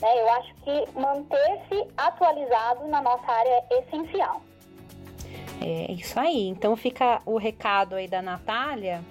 Né? 0.00 0.20
Eu 0.20 0.30
acho 0.30 0.54
que 0.56 0.98
manter-se 0.98 1.88
atualizado 1.96 2.86
na 2.88 3.00
nossa 3.00 3.30
área 3.30 3.64
é 3.70 3.78
essencial. 3.80 4.40
É 5.60 5.92
isso 5.92 6.18
aí. 6.18 6.48
Então 6.48 6.74
fica 6.74 7.20
o 7.26 7.36
recado 7.36 7.94
aí 7.94 8.08
da 8.08 8.22
Natália. 8.22 9.02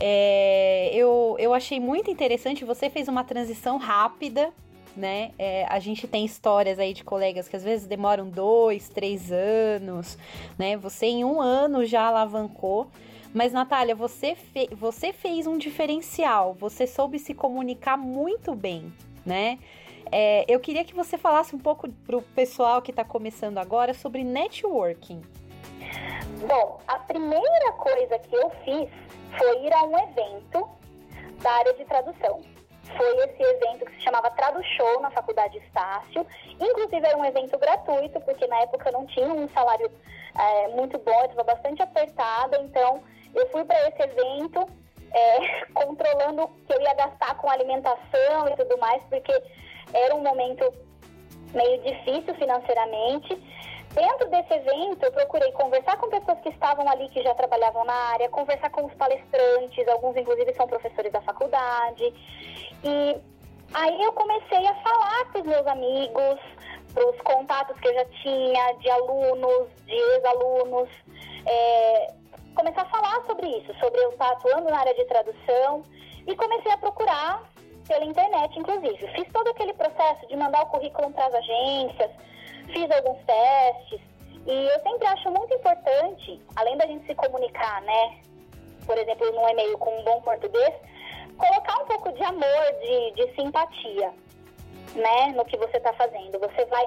É, 0.00 0.90
eu, 0.92 1.36
eu 1.38 1.52
achei 1.52 1.78
muito 1.78 2.10
interessante. 2.10 2.64
Você 2.64 2.88
fez 2.88 3.08
uma 3.08 3.24
transição 3.24 3.76
rápida 3.76 4.52
né? 4.96 5.32
É, 5.38 5.66
a 5.68 5.78
gente 5.78 6.08
tem 6.08 6.24
histórias 6.24 6.78
aí 6.78 6.92
de 6.92 7.04
colegas 7.04 7.48
que 7.48 7.56
às 7.56 7.62
vezes 7.62 7.86
demoram 7.86 8.28
dois, 8.28 8.88
três 8.88 9.30
anos, 9.30 10.16
né? 10.58 10.76
Você 10.76 11.06
em 11.06 11.24
um 11.24 11.40
ano 11.40 11.84
já 11.84 12.06
alavancou. 12.06 12.88
Mas, 13.34 13.52
Natália, 13.52 13.94
você, 13.94 14.34
fe 14.34 14.68
você 14.72 15.12
fez 15.12 15.46
um 15.46 15.58
diferencial, 15.58 16.54
você 16.54 16.86
soube 16.86 17.18
se 17.18 17.34
comunicar 17.34 17.96
muito 17.98 18.54
bem, 18.54 18.92
né? 19.24 19.58
É, 20.10 20.44
eu 20.48 20.58
queria 20.60 20.84
que 20.84 20.94
você 20.94 21.18
falasse 21.18 21.54
um 21.54 21.58
pouco 21.58 21.88
para 22.06 22.16
o 22.16 22.22
pessoal 22.22 22.80
que 22.80 22.92
está 22.92 23.04
começando 23.04 23.58
agora 23.58 23.92
sobre 23.92 24.24
networking. 24.24 25.20
Bom, 26.48 26.80
a 26.86 26.98
primeira 27.00 27.72
coisa 27.72 28.18
que 28.20 28.34
eu 28.34 28.50
fiz 28.64 28.88
foi 29.36 29.66
ir 29.66 29.72
a 29.72 29.82
um 29.82 29.98
evento 29.98 30.68
da 31.42 31.50
área 31.50 31.74
de 31.74 31.84
tradução 31.84 32.40
foi 32.90 33.16
esse 33.24 33.42
evento 33.42 33.84
que 33.86 33.96
se 33.96 34.02
chamava 34.02 34.30
Tradu 34.30 34.62
Show 34.62 35.00
na 35.00 35.10
Faculdade 35.10 35.58
Estácio. 35.58 36.26
Inclusive 36.60 37.06
era 37.06 37.16
um 37.16 37.24
evento 37.24 37.58
gratuito, 37.58 38.20
porque 38.20 38.46
na 38.46 38.60
época 38.60 38.88
eu 38.88 38.92
não 38.92 39.06
tinha 39.06 39.26
um 39.26 39.48
salário 39.50 39.90
é, 40.38 40.68
muito 40.68 40.98
bom, 40.98 41.18
eu 41.20 41.26
estava 41.26 41.44
bastante 41.44 41.82
apertada, 41.82 42.58
então 42.60 43.02
eu 43.34 43.48
fui 43.50 43.64
para 43.64 43.88
esse 43.88 44.02
evento 44.02 44.66
é, 45.12 45.64
controlando 45.72 46.44
o 46.44 46.48
que 46.48 46.74
eu 46.74 46.80
ia 46.80 46.94
gastar 46.94 47.34
com 47.36 47.50
alimentação 47.50 48.48
e 48.50 48.56
tudo 48.56 48.78
mais, 48.78 49.02
porque 49.04 49.32
era 49.92 50.14
um 50.14 50.22
momento 50.22 50.72
meio 51.52 51.82
difícil 51.82 52.34
financeiramente. 52.34 53.34
Dentro 53.96 54.28
desse 54.28 54.52
evento, 54.52 55.02
eu 55.04 55.10
procurei 55.10 55.50
conversar 55.52 55.96
com 55.96 56.10
pessoas 56.10 56.38
que 56.40 56.50
estavam 56.50 56.86
ali, 56.86 57.08
que 57.08 57.22
já 57.22 57.34
trabalhavam 57.34 57.82
na 57.86 57.94
área, 58.12 58.28
conversar 58.28 58.68
com 58.68 58.84
os 58.84 58.92
palestrantes, 58.92 59.88
alguns 59.88 60.14
inclusive 60.14 60.52
são 60.52 60.66
professores 60.66 61.10
da 61.10 61.22
faculdade. 61.22 62.04
E 62.84 63.16
aí 63.72 64.02
eu 64.02 64.12
comecei 64.12 64.66
a 64.66 64.74
falar 64.74 65.32
com 65.32 65.38
os 65.38 65.46
meus 65.46 65.66
amigos, 65.66 66.38
para 66.92 67.08
os 67.08 67.18
contatos 67.22 67.80
que 67.80 67.88
eu 67.88 67.94
já 67.94 68.04
tinha, 68.22 68.72
de 68.74 68.90
alunos, 68.90 69.68
de 69.86 69.94
ex-alunos, 69.94 70.90
é, 71.46 72.12
começar 72.54 72.82
a 72.82 72.90
falar 72.90 73.24
sobre 73.24 73.48
isso, 73.48 73.72
sobre 73.80 73.98
eu 74.04 74.10
estar 74.10 74.30
atuando 74.30 74.68
na 74.68 74.78
área 74.78 74.94
de 74.94 75.06
tradução 75.06 75.82
e 76.26 76.36
comecei 76.36 76.70
a 76.70 76.76
procurar 76.76 77.50
pela 77.88 78.04
internet, 78.04 78.58
inclusive. 78.58 79.08
Fiz 79.14 79.32
todo 79.32 79.48
aquele 79.48 79.72
processo 79.72 80.26
de 80.28 80.36
mandar 80.36 80.64
o 80.64 80.66
currículo 80.66 81.10
para 81.12 81.28
as 81.28 81.34
agências, 81.34 82.10
fiz 82.72 82.90
alguns 82.90 83.24
testes 83.24 84.00
e 84.46 84.68
eu 84.68 84.80
sempre 84.80 85.06
acho 85.08 85.30
muito 85.30 85.52
importante, 85.54 86.40
além 86.54 86.76
da 86.76 86.86
gente 86.86 87.04
se 87.06 87.14
comunicar, 87.14 87.82
né? 87.82 88.20
Por 88.86 88.96
exemplo, 88.96 89.32
num 89.32 89.48
e-mail 89.48 89.76
com 89.78 89.98
um 89.98 90.04
bom 90.04 90.20
português, 90.20 90.72
colocar 91.36 91.82
um 91.82 91.86
pouco 91.86 92.12
de 92.12 92.22
amor, 92.22 92.72
de, 92.80 93.10
de 93.12 93.34
simpatia, 93.34 94.12
né? 94.94 95.32
No 95.34 95.44
que 95.44 95.56
você 95.56 95.78
está 95.78 95.92
fazendo. 95.94 96.38
Você 96.38 96.64
vai 96.66 96.86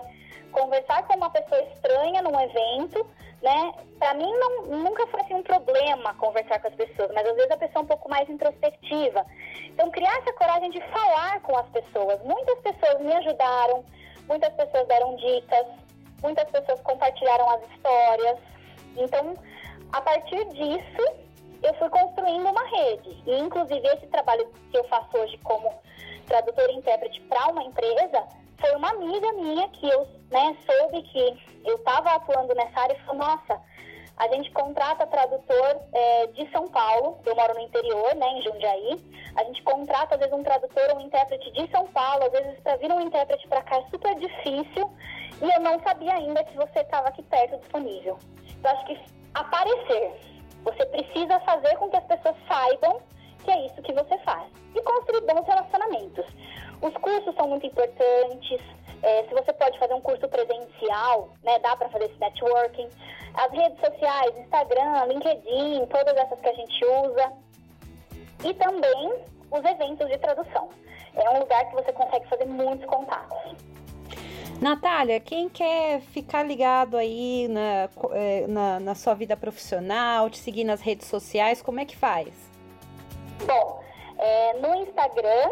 conversar 0.54 1.06
com 1.06 1.18
uma 1.18 1.30
pessoa 1.30 1.62
estranha 1.64 2.22
num 2.22 2.40
evento, 2.40 3.06
né? 3.42 3.74
Para 3.98 4.14
mim 4.14 4.32
não, 4.38 4.62
nunca 4.68 5.06
foi 5.08 5.20
assim, 5.22 5.34
um 5.34 5.44
problema 5.44 6.14
conversar 6.16 6.60
com 6.62 6.68
as 6.70 6.76
pessoas, 6.76 7.12
mas 7.14 7.28
às 7.28 7.36
vezes 7.36 7.52
a 7.52 7.58
pessoa 7.58 7.82
é 7.82 7.84
um 7.84 7.88
pouco 7.88 8.10
mais 8.10 8.30
introspectiva. 8.30 9.26
Então 9.66 9.92
criar 9.92 10.18
essa 10.20 10.32
coragem 10.34 10.72
de 10.72 10.82
falar 10.88 11.42
com 11.42 11.58
as 11.58 11.68
pessoas. 11.68 12.22
Muitas 12.24 12.58
pessoas 12.60 13.02
me 13.02 13.14
ajudaram, 13.14 13.84
muitas 14.30 14.54
pessoas 14.54 14.88
deram 14.88 15.16
dicas, 15.18 15.66
muitas 16.22 16.50
pessoas 16.50 16.80
compartilharam 16.82 17.50
as 17.50 17.62
histórias. 17.72 18.38
Então, 18.96 19.34
a 19.92 20.02
partir 20.02 20.46
disso, 20.50 21.30
eu 21.64 21.74
fui 21.74 21.90
construindo 21.90 22.48
uma 22.48 22.64
rede. 22.70 23.22
E 23.26 23.40
inclusive 23.40 23.86
esse 23.88 24.08
trabalho 24.08 24.48
que 24.72 24.78
eu 24.78 24.84
faço 24.86 25.18
hoje 25.18 25.38
como 25.40 25.74
tradutor 26.28 26.70
e 26.70 26.76
intérprete 26.76 27.20
para 27.22 27.48
uma 27.48 27.64
empresa 27.64 28.24
foi 28.60 28.76
uma 28.76 28.90
amiga 28.90 29.34
minha 29.34 29.68
que 29.70 29.90
eu 29.90 30.08
né, 30.32 30.56
soube 30.66 31.02
que 31.04 31.38
eu 31.66 31.76
estava 31.76 32.12
atuando 32.12 32.54
nessa 32.54 32.82
área 32.82 32.94
e 32.94 33.00
falou, 33.06 33.26
nossa, 33.26 33.62
a 34.20 34.28
gente 34.28 34.52
contrata 34.52 35.08
tradutor 35.08 35.82
é, 35.94 36.28
de 36.28 36.52
São 36.52 36.68
Paulo, 36.68 37.18
eu 37.26 37.34
moro 37.36 37.54
no 37.54 37.62
interior, 37.62 38.14
né, 38.16 38.28
em 38.28 38.42
Jundiaí. 38.42 39.02
A 39.38 39.44
gente 39.46 39.64
contrata, 39.64 40.16
às 40.16 40.20
vezes, 40.20 40.34
um 40.34 40.44
tradutor 40.44 40.90
ou 40.92 40.98
um 40.98 41.06
intérprete 41.06 41.50
de 41.52 41.72
São 41.72 41.88
Paulo, 41.88 42.26
às 42.26 42.32
vezes, 42.32 42.60
para 42.60 42.76
vir 42.76 42.92
um 42.92 43.00
intérprete 43.00 43.48
para 43.48 43.62
cá 43.62 43.78
é 43.78 43.86
super 43.90 44.14
difícil. 44.16 44.92
E 45.42 45.50
eu 45.50 45.62
não 45.62 45.80
sabia 45.80 46.14
ainda 46.16 46.44
que 46.44 46.58
você 46.58 46.80
estava 46.80 47.08
aqui 47.08 47.24
perto 47.24 47.58
disponível. 47.60 48.20
Eu 48.62 48.70
acho 48.70 48.86
que 48.88 49.00
aparecer, 49.34 50.20
você 50.64 50.86
precisa 50.88 51.40
fazer 51.40 51.78
com 51.78 51.90
que 51.90 51.96
as 51.96 52.04
pessoas 52.04 52.36
saibam 52.46 53.02
que 53.46 53.52
é 53.52 53.66
isso 53.68 53.82
que 53.82 53.94
você 53.94 54.18
faz. 54.20 54.48
E 54.76 54.82
construir 54.82 55.22
bons 55.22 55.48
relacionamentos. 55.48 56.26
Os 56.82 56.94
cursos 56.96 57.34
são 57.36 57.48
muito 57.48 57.66
importantes. 57.66 58.62
É, 59.02 59.24
se 59.24 59.34
você 59.34 59.54
pode 59.54 59.80
fazer 59.80 59.94
um 59.94 60.02
curso 60.02 60.28
presencial, 60.28 61.30
né, 61.44 61.58
dá 61.60 61.76
para 61.76 61.90
fazer 61.90 62.06
esse 62.06 62.20
networking. 62.20 62.90
As 63.34 63.52
redes 63.52 63.80
sociais, 63.80 64.38
Instagram, 64.38 65.06
LinkedIn, 65.06 65.86
todas 65.86 66.16
essas 66.16 66.40
que 66.40 66.50
a 66.50 66.54
gente 66.54 66.86
usa. 66.86 67.34
E 68.44 68.54
também 68.54 69.14
os 69.52 69.64
eventos 69.64 70.08
de 70.08 70.18
tradução. 70.18 70.70
É 71.16 71.30
um 71.30 71.40
lugar 71.40 71.66
que 71.70 71.76
você 71.76 71.92
consegue 71.94 72.28
fazer 72.28 72.46
muitos 72.46 72.86
contatos. 72.86 73.56
Natália, 74.62 75.22
quem 75.22 75.48
quer 75.48 76.02
ficar 76.02 76.44
ligado 76.44 76.98
aí 76.98 77.48
na, 77.48 77.90
é, 78.12 78.48
na, 78.48 78.80
na, 78.80 78.96
sua 78.96 79.14
vida 79.14 79.38
profissional, 79.38 80.30
te 80.30 80.38
seguir 80.38 80.66
nas 80.66 80.82
redes 80.82 81.08
sociais, 81.08 81.62
como 81.62 81.80
é 81.80 81.86
que 81.86 81.96
faz? 81.96 82.28
Bom, 83.46 83.82
é, 84.18 84.54
no 84.60 84.76
Instagram 84.76 85.52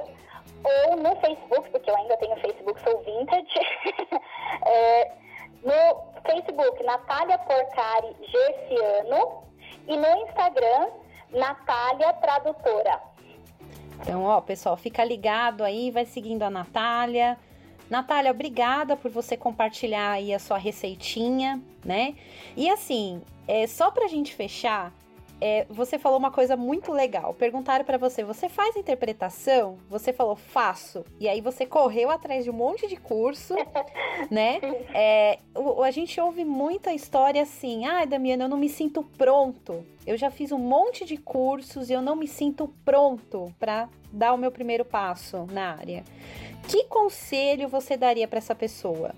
ou 0.64 0.98
no 0.98 1.16
Facebook, 1.22 1.70
porque 1.70 1.90
eu 1.90 1.96
ainda 1.96 2.18
tenho 2.18 2.36
Facebook, 2.36 2.57
sou 2.88 3.04
vintage. 3.04 3.60
é, 4.66 5.12
no 5.64 6.22
Facebook, 6.24 6.84
Natália 6.84 7.38
Porcari 7.40 8.16
Gerciano. 8.22 9.46
E 9.88 9.96
no 9.96 10.08
Instagram, 10.24 10.90
Natália 11.32 12.14
Tradutora. 12.14 13.02
Então, 14.02 14.24
ó, 14.24 14.40
pessoal, 14.42 14.76
fica 14.78 15.04
ligado 15.04 15.64
aí, 15.64 15.92
vai 15.92 16.06
seguindo 16.06 16.44
a 16.44 16.50
Natália. 16.50 17.38
Natália, 17.90 18.32
obrigada 18.32 18.98
por 18.98 19.10
você 19.10 19.38
compartilhar 19.38 20.12
aí 20.12 20.34
a 20.34 20.40
sua 20.40 20.58
receitinha, 20.58 21.62
né? 21.86 22.16
E 22.56 22.70
assim, 22.70 23.22
é, 23.48 23.66
só 23.66 23.90
pra 23.90 24.08
gente 24.08 24.34
fechar, 24.34 24.92
é, 25.40 25.66
você 25.70 26.00
falou 26.00 26.18
uma 26.18 26.32
coisa 26.32 26.58
muito 26.58 26.92
legal. 26.92 27.34
Perguntaram 27.34 27.86
para 27.86 27.98
você: 27.98 28.24
você 28.24 28.50
faz 28.50 28.76
interpretação? 28.76 29.78
Você 29.90 30.12
falou 30.12 30.36
faço. 30.36 31.06
E 31.20 31.30
aí 31.30 31.42
você 31.42 31.66
correu 31.66 32.10
atrás 32.10 32.44
de 32.44 32.50
um 32.50 32.54
monte 32.54 32.88
de 32.88 32.98
curso, 32.98 33.54
né? 34.32 34.60
É, 34.94 35.40
o, 35.54 35.84
a 35.84 35.92
gente 35.92 36.20
ouve 36.20 36.44
muita 36.44 36.92
história 36.92 37.42
assim: 37.42 37.86
ah, 37.86 38.06
Damiana, 38.06 38.46
eu 38.46 38.50
não 38.50 38.58
me 38.58 38.70
sinto 38.70 39.04
pronto. 39.18 39.86
Eu 40.06 40.18
já 40.18 40.32
fiz 40.32 40.52
um 40.52 40.58
monte 40.58 41.06
de 41.06 41.18
cursos 41.18 41.90
e 41.90 41.94
eu 41.94 42.02
não 42.02 42.16
me 42.16 42.28
sinto 42.28 42.74
pronto 42.84 43.54
para 43.60 43.90
dar 44.12 44.34
o 44.34 44.38
meu 44.38 44.52
primeiro 44.52 44.86
passo 44.86 45.46
na 45.52 45.76
área. 45.76 46.04
Que 46.68 46.86
conselho 46.86 47.68
você 47.68 47.96
daria 47.96 48.28
para 48.28 48.40
essa 48.40 48.56
pessoa? 48.56 49.14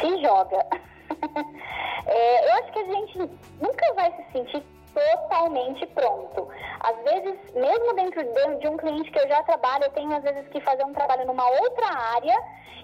Se 0.00 0.20
joga. 0.20 0.66
É, 2.06 2.48
eu 2.48 2.52
acho 2.58 2.72
que 2.72 2.78
a 2.78 2.84
gente 2.84 3.18
nunca 3.62 3.94
vai 3.94 4.12
se 4.12 4.32
sentir 4.32 4.62
totalmente 4.94 5.86
pronto. 5.86 6.48
Às 6.80 6.96
vezes, 7.02 7.38
mesmo 7.54 7.94
dentro 7.94 8.24
de 8.58 8.68
um 8.68 8.76
cliente 8.76 9.10
que 9.10 9.18
eu 9.18 9.28
já 9.28 9.42
trabalho, 9.42 9.84
eu 9.84 9.90
tenho 9.90 10.14
às 10.14 10.22
vezes 10.22 10.48
que 10.48 10.60
fazer 10.60 10.84
um 10.84 10.92
trabalho 10.92 11.26
numa 11.26 11.48
outra 11.48 11.86
área 12.14 12.36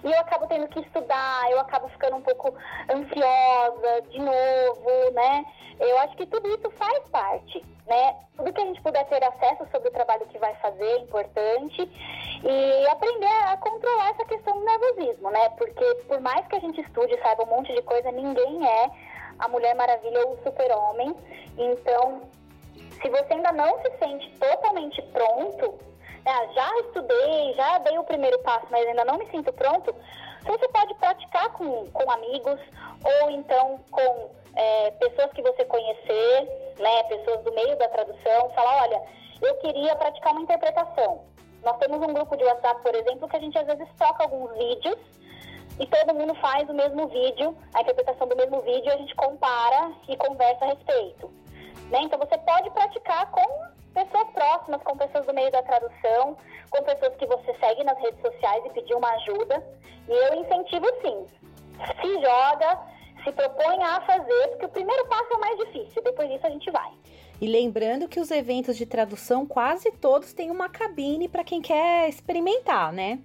e 0.03 0.11
eu 0.11 0.19
acabo 0.19 0.47
tendo 0.47 0.67
que 0.67 0.79
estudar, 0.79 1.51
eu 1.51 1.59
acabo 1.59 1.87
ficando 1.89 2.17
um 2.17 2.21
pouco 2.21 2.53
ansiosa 2.89 4.01
de 4.09 4.19
novo, 4.19 5.11
né? 5.13 5.45
Eu 5.79 5.97
acho 5.99 6.15
que 6.15 6.25
tudo 6.25 6.47
isso 6.47 6.69
faz 6.71 7.07
parte, 7.09 7.63
né? 7.87 8.15
Tudo 8.35 8.51
que 8.51 8.61
a 8.61 8.65
gente 8.65 8.81
puder 8.81 9.05
ter 9.05 9.23
acesso 9.23 9.67
sobre 9.71 9.89
o 9.89 9.91
trabalho 9.91 10.25
que 10.27 10.39
vai 10.39 10.55
fazer 10.55 10.85
é 10.85 10.97
importante 10.99 11.81
e 12.43 12.87
aprender 12.87 13.27
a 13.45 13.57
controlar 13.57 14.09
essa 14.09 14.25
questão 14.25 14.59
do 14.59 14.65
nervosismo, 14.65 15.29
né? 15.29 15.49
Porque 15.49 15.85
por 16.07 16.19
mais 16.19 16.45
que 16.47 16.55
a 16.55 16.59
gente 16.59 16.81
estude, 16.81 17.19
saiba 17.21 17.43
um 17.43 17.47
monte 17.47 17.73
de 17.73 17.81
coisa, 17.83 18.11
ninguém 18.11 18.67
é 18.67 18.89
a 19.41 19.47
Mulher 19.47 19.75
Maravilha 19.75 20.25
ou 20.25 20.33
o 20.33 20.43
Super-Homem. 20.43 21.15
Então, 21.57 22.21
se 23.01 23.09
você 23.09 23.33
ainda 23.33 23.51
não 23.51 23.79
se 23.81 23.91
sente 23.97 24.31
totalmente 24.37 25.01
pronto, 25.13 25.79
né, 26.23 26.49
já 26.53 26.69
estudei, 26.85 27.53
já 27.55 27.79
dei 27.79 27.97
o 27.97 28.03
primeiro 28.03 28.39
passo, 28.39 28.67
mas 28.69 28.87
ainda 28.87 29.03
não 29.03 29.17
me 29.17 29.29
sinto 29.31 29.51
pronto, 29.53 29.93
você 30.43 30.67
pode 30.69 30.93
praticar 30.95 31.51
com, 31.53 31.87
com 31.91 32.11
amigos 32.11 32.59
ou 33.03 33.31
então 33.31 33.79
com 33.89 34.29
é, 34.55 34.91
pessoas 34.91 35.31
que 35.33 35.41
você 35.41 35.65
conhecer, 35.65 36.73
né, 36.79 37.03
pessoas 37.03 37.43
do 37.43 37.51
meio 37.53 37.75
da 37.77 37.89
tradução, 37.89 38.49
falar, 38.51 38.83
olha, 38.83 39.01
eu 39.41 39.55
queria 39.55 39.95
praticar 39.95 40.33
uma 40.33 40.41
interpretação. 40.41 41.23
Nós 41.63 41.77
temos 41.77 42.01
um 42.01 42.13
grupo 42.13 42.35
de 42.35 42.43
WhatsApp, 42.43 42.81
por 42.81 42.95
exemplo, 42.95 43.27
que 43.27 43.35
a 43.35 43.39
gente 43.39 43.57
às 43.57 43.65
vezes 43.65 43.87
toca 43.97 44.23
alguns 44.23 44.51
vídeos 44.57 44.97
e 45.81 45.87
todo 45.87 46.13
mundo 46.13 46.35
faz 46.35 46.69
o 46.69 46.73
mesmo 46.75 47.07
vídeo, 47.07 47.57
a 47.73 47.81
interpretação 47.81 48.27
do 48.27 48.35
mesmo 48.35 48.61
vídeo, 48.61 48.93
a 48.93 48.97
gente 48.97 49.15
compara 49.15 49.91
e 50.07 50.15
conversa 50.15 50.63
a 50.63 50.67
respeito. 50.67 51.31
Né? 51.89 52.01
Então 52.03 52.19
você 52.19 52.37
pode 52.37 52.69
praticar 52.69 53.31
com 53.31 53.41
pessoas 53.91 54.29
próximas, 54.29 54.83
com 54.83 54.95
pessoas 54.95 55.25
do 55.25 55.33
meio 55.33 55.51
da 55.51 55.63
tradução, 55.63 56.37
com 56.69 56.83
pessoas 56.83 57.15
que 57.15 57.25
você 57.25 57.55
segue 57.59 57.83
nas 57.83 57.97
redes 57.97 58.21
sociais 58.21 58.63
e 58.63 58.69
pedir 58.69 58.93
uma 58.93 59.09
ajuda. 59.09 59.65
E 60.07 60.11
eu 60.11 60.35
incentivo 60.35 60.85
sim. 61.01 61.25
Se 61.99 62.13
joga, 62.21 62.79
se 63.23 63.31
propõe 63.31 63.81
a 63.81 64.01
fazer, 64.01 64.47
porque 64.49 64.65
o 64.65 64.69
primeiro 64.69 65.07
passo 65.07 65.33
é 65.33 65.35
o 65.35 65.39
mais 65.39 65.57
difícil, 65.57 66.03
depois 66.03 66.29
disso 66.29 66.45
a 66.45 66.51
gente 66.51 66.69
vai. 66.69 66.91
E 67.41 67.47
lembrando 67.47 68.07
que 68.07 68.19
os 68.19 68.29
eventos 68.29 68.77
de 68.77 68.85
tradução 68.85 69.47
quase 69.47 69.91
todos 69.93 70.31
têm 70.31 70.51
uma 70.51 70.69
cabine 70.69 71.27
para 71.27 71.43
quem 71.43 71.59
quer 71.59 72.07
experimentar, 72.07 72.93
né? 72.93 73.19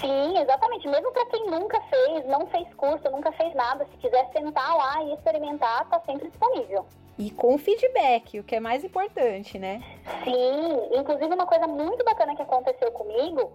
Sim, 0.00 0.38
exatamente. 0.38 0.88
Mesmo 0.88 1.12
para 1.12 1.26
quem 1.26 1.46
nunca 1.46 1.80
fez, 1.82 2.26
não 2.26 2.46
fez 2.46 2.72
curso, 2.74 3.10
nunca 3.10 3.32
fez 3.32 3.54
nada, 3.54 3.84
se 3.86 3.96
quiser 3.98 4.28
sentar 4.32 4.76
lá 4.76 5.02
e 5.04 5.14
experimentar, 5.14 5.82
está 5.82 6.00
sempre 6.00 6.28
disponível. 6.28 6.86
E 7.18 7.30
com 7.30 7.58
feedback, 7.58 8.40
o 8.40 8.44
que 8.44 8.56
é 8.56 8.60
mais 8.60 8.82
importante, 8.84 9.58
né? 9.58 9.82
Sim, 10.24 10.98
inclusive 10.98 11.32
uma 11.34 11.46
coisa 11.46 11.66
muito 11.66 12.02
bacana 12.04 12.34
que 12.34 12.42
aconteceu 12.42 12.90
comigo 12.92 13.52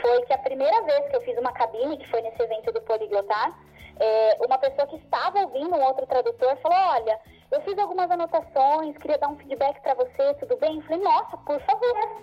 foi 0.00 0.22
que 0.22 0.32
a 0.32 0.38
primeira 0.38 0.82
vez 0.82 1.08
que 1.08 1.16
eu 1.16 1.20
fiz 1.20 1.36
uma 1.38 1.52
cabine, 1.52 1.98
que 1.98 2.08
foi 2.08 2.22
nesse 2.22 2.42
evento 2.42 2.72
do 2.72 2.80
Poliglotar, 2.80 3.56
é, 4.00 4.36
uma 4.44 4.58
pessoa 4.58 4.86
que 4.88 4.96
estava 4.96 5.40
ouvindo 5.40 5.76
um 5.76 5.82
outro 5.82 6.06
tradutor 6.06 6.56
falou: 6.56 6.78
Olha, 6.78 7.20
eu 7.52 7.60
fiz 7.60 7.78
algumas 7.78 8.10
anotações, 8.10 8.96
queria 8.98 9.18
dar 9.18 9.28
um 9.28 9.36
feedback 9.36 9.80
para 9.80 9.94
você, 9.94 10.34
tudo 10.40 10.56
bem? 10.56 10.76
Eu 10.76 10.82
falei: 10.82 11.02
Nossa, 11.02 11.36
por 11.36 11.60
favor. 11.60 12.22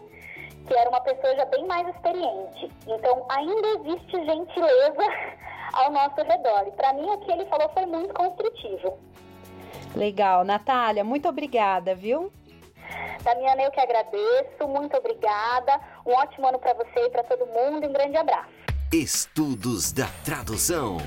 Que 0.68 0.74
era 0.74 0.90
uma 0.90 1.02
pessoa 1.02 1.36
já 1.36 1.46
bem 1.46 1.66
mais 1.68 1.88
experiente. 1.90 2.72
Então, 2.88 3.26
ainda 3.30 3.68
existe 3.80 4.26
gentileza 4.26 5.04
ao 5.74 5.92
nosso 5.92 6.22
redor. 6.22 6.68
E 6.68 6.72
para 6.72 6.94
mim, 6.94 7.10
o 7.10 7.18
que 7.20 7.32
ele 7.32 7.46
falou 7.46 7.70
foi 7.70 7.86
muito 7.86 8.14
construtivo. 8.14 8.98
Legal. 9.96 10.44
Natália, 10.44 11.04
muito 11.04 11.28
obrigada, 11.28 11.94
viu? 11.96 12.32
Damiana, 13.24 13.64
eu 13.64 13.72
que 13.72 13.80
agradeço. 13.80 14.68
Muito 14.68 14.96
obrigada. 14.98 15.80
Um 16.06 16.14
ótimo 16.14 16.48
ano 16.48 16.60
para 16.60 16.74
você 16.74 17.06
e 17.06 17.10
para 17.10 17.24
todo 17.24 17.46
mundo. 17.46 17.88
Um 17.88 17.94
grande 17.94 18.18
abraço. 18.18 18.50
Estudos 18.92 19.92
da 19.92 20.08
Tradução. 20.26 20.98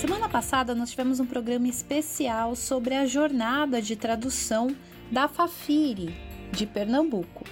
Semana 0.00 0.28
passada 0.28 0.74
nós 0.74 0.90
tivemos 0.90 1.20
um 1.20 1.26
programa 1.26 1.68
especial 1.68 2.54
sobre 2.54 2.94
a 2.94 3.06
jornada 3.06 3.82
de 3.82 3.96
tradução 3.96 4.68
da 5.10 5.28
Fafiri 5.28 6.14
de 6.52 6.66
Pernambuco. 6.66 7.44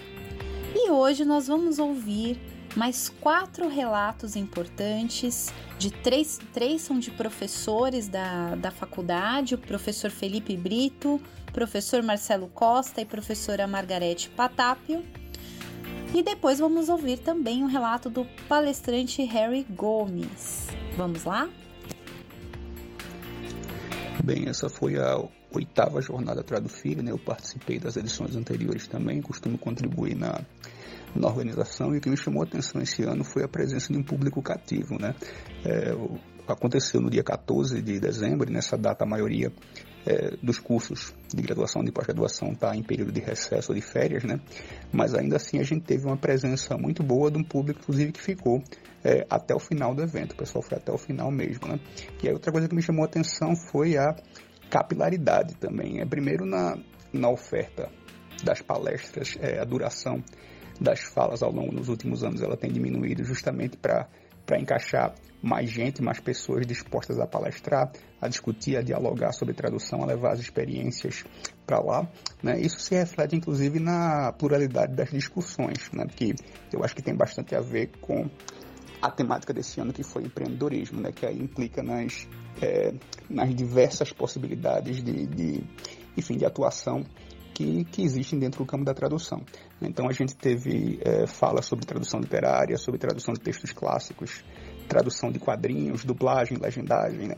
E 0.75 0.90
hoje 0.90 1.25
nós 1.25 1.47
vamos 1.47 1.79
ouvir 1.79 2.38
mais 2.77 3.09
quatro 3.09 3.69
relatos 3.69 4.37
importantes. 4.37 5.53
De 5.79 5.90
três, 5.90 6.38
três 6.53 6.83
são 6.83 6.99
de 6.99 7.11
professores 7.11 8.09
da, 8.09 8.55
da 8.55 8.71
faculdade: 8.71 9.55
o 9.55 9.59
professor 9.59 10.11
Felipe 10.11 10.57
Brito, 10.57 11.21
professor 11.53 12.03
Marcelo 12.03 12.49
Costa 12.49 13.01
e 13.01 13.05
professora 13.05 13.66
Margarete 13.66 14.29
Patápio. 14.31 15.03
E 16.14 16.23
depois 16.23 16.59
vamos 16.59 16.88
ouvir 16.88 17.19
também 17.19 17.62
um 17.62 17.66
relato 17.66 18.09
do 18.09 18.25
palestrante 18.49 19.23
Harry 19.25 19.66
Gomes. 19.71 20.69
Vamos 20.97 21.25
lá? 21.25 21.49
Bem, 24.23 24.49
essa 24.49 24.69
foi 24.69 24.99
a 24.99 25.23
oitava 25.57 26.01
jornada 26.01 26.42
Tradufilho, 26.42 27.03
né? 27.03 27.11
Eu 27.11 27.19
participei 27.19 27.79
das 27.79 27.97
edições 27.97 28.37
anteriores 28.37 28.87
também, 28.87 29.21
costumo 29.21 29.59
contribuir 29.59 30.14
na, 30.14 30.40
na 31.14 31.29
organização 31.29 31.95
e 31.95 31.99
o 31.99 32.01
que 32.01 32.09
me 32.09 32.16
chamou 32.16 32.42
a 32.42 32.47
atenção 32.47 32.81
esse 32.81 33.03
ano 33.03 33.25
foi 33.25 33.42
a 33.42 33.49
presença 33.49 33.92
de 33.92 33.99
um 33.99 34.03
público 34.03 34.42
cativo, 34.42 34.97
né? 35.01 35.14
É, 35.64 35.92
aconteceu 36.47 37.01
no 37.01 37.11
dia 37.11 37.25
14 37.25 37.83
de 37.83 37.99
dezembro, 37.99 38.51
nessa 38.51 38.77
data 38.77 39.05
a 39.05 39.07
maioria 39.07 39.53
é, 40.07 40.37
dos 40.40 40.61
cursos 40.61 41.12
de 41.35 41.42
graduação 41.42 41.83
e 41.83 41.87
de 41.87 41.92
pós-graduação 41.92 42.53
está 42.53 42.75
em 42.77 42.83
período 42.83 43.11
de 43.11 43.21
recesso 43.21 43.73
ou 43.73 43.75
de 43.75 43.83
férias, 43.83 44.23
né? 44.23 44.40
Mas 44.92 45.14
ainda 45.14 45.37
assim 45.37 45.59
a 45.59 45.64
gente 45.64 45.85
teve 45.85 46.07
uma 46.07 46.16
presença 46.16 46.77
muito 46.79 47.03
boa 47.03 47.31
de 47.31 47.38
um 47.38 47.42
público, 47.42 47.81
inclusive, 47.81 48.12
que 48.12 48.23
ficou 48.23 48.62
é, 49.05 49.27
até 49.29 49.55
o 49.55 49.59
final 49.59 49.95
do 49.95 50.03
evento. 50.03 50.33
O 50.33 50.37
pessoal 50.37 50.62
foi 50.62 50.79
até 50.79 50.92
o 50.92 50.99
final 50.99 51.31
mesmo, 51.31 51.66
né? 51.66 51.81
E 52.23 52.29
aí 52.29 52.33
outra 52.33 52.53
coisa 52.53 52.69
que 52.69 52.75
me 52.75 52.83
chamou 52.83 53.03
a 53.03 53.07
atenção 53.07 53.57
foi 53.57 53.97
a 53.97 54.14
capilaridade 54.71 55.55
também. 55.57 56.01
É 56.01 56.05
primeiro 56.05 56.45
na, 56.45 56.79
na 57.13 57.29
oferta 57.29 57.91
das 58.43 58.61
palestras, 58.61 59.37
é, 59.41 59.59
a 59.59 59.65
duração 59.65 60.23
das 60.81 61.01
falas 61.01 61.43
ao 61.43 61.51
longo 61.51 61.75
dos 61.75 61.89
últimos 61.89 62.23
anos 62.23 62.43
ela 62.43 62.57
tem 62.57 62.71
diminuído 62.71 63.25
justamente 63.25 63.77
para 63.77 64.09
para 64.47 64.61
encaixar 64.61 65.13
mais 65.43 65.69
gente, 65.69 66.03
mais 66.03 66.21
pessoas 66.21 66.67
dispostas 66.67 67.19
a 67.19 67.27
palestrar, 67.27 67.91
a 68.21 68.29
discutir, 68.29 68.77
a 68.77 68.83
dialogar 68.83 69.33
sobre 69.33 69.53
tradução, 69.53 70.03
a 70.03 70.07
levar 70.07 70.33
as 70.33 70.41
experiências 70.41 71.25
para 71.67 71.81
lá. 71.81 72.09
Né? 72.43 72.61
Isso 72.61 72.79
se 72.81 72.95
reflete 72.95 73.37
inclusive 73.37 73.79
na 73.79 74.33
pluralidade 74.33 74.95
das 74.95 75.11
discussões, 75.11 75.91
né? 75.93 76.07
que 76.07 76.35
eu 76.73 76.83
acho 76.83 76.95
que 76.95 77.03
tem 77.03 77.15
bastante 77.15 77.55
a 77.55 77.61
ver 77.61 77.91
com 78.01 78.31
a 79.07 79.11
temática 79.11 79.53
desse 79.53 79.81
ano 79.81 79.92
que 79.92 80.03
foi 80.03 80.25
empreendedorismo, 80.25 81.01
né? 81.01 81.12
que 81.12 81.25
aí 81.25 81.38
implica 81.38 81.83
nas, 81.83 82.29
é, 82.61 82.92
nas 83.31 83.55
diversas 83.55 84.12
possibilidades 84.12 85.03
de, 85.03 85.27
de, 85.27 85.64
enfim, 86.16 86.37
de 86.37 86.45
atuação 86.45 87.05
que, 87.55 87.85
que 87.85 88.03
existem 88.03 88.38
dentro 88.38 88.64
do 88.64 88.66
campo 88.66 88.85
da 88.85 88.92
tradução. 88.92 89.42
Então 89.81 90.09
a 90.09 90.12
gente 90.12 90.35
teve 90.37 90.99
é, 91.05 91.27
fala 91.27 91.62
sobre 91.62 91.87
tradução 91.87 92.19
literária, 92.19 92.77
sobre 92.77 92.99
tradução 92.99 93.33
de 93.33 93.40
textos 93.40 93.73
clássicos, 93.73 94.45
tradução 94.88 95.31
de 95.31 95.38
quadrinhos, 95.38 96.05
dublagem, 96.05 96.59
legendagem, 96.59 97.29
né? 97.29 97.37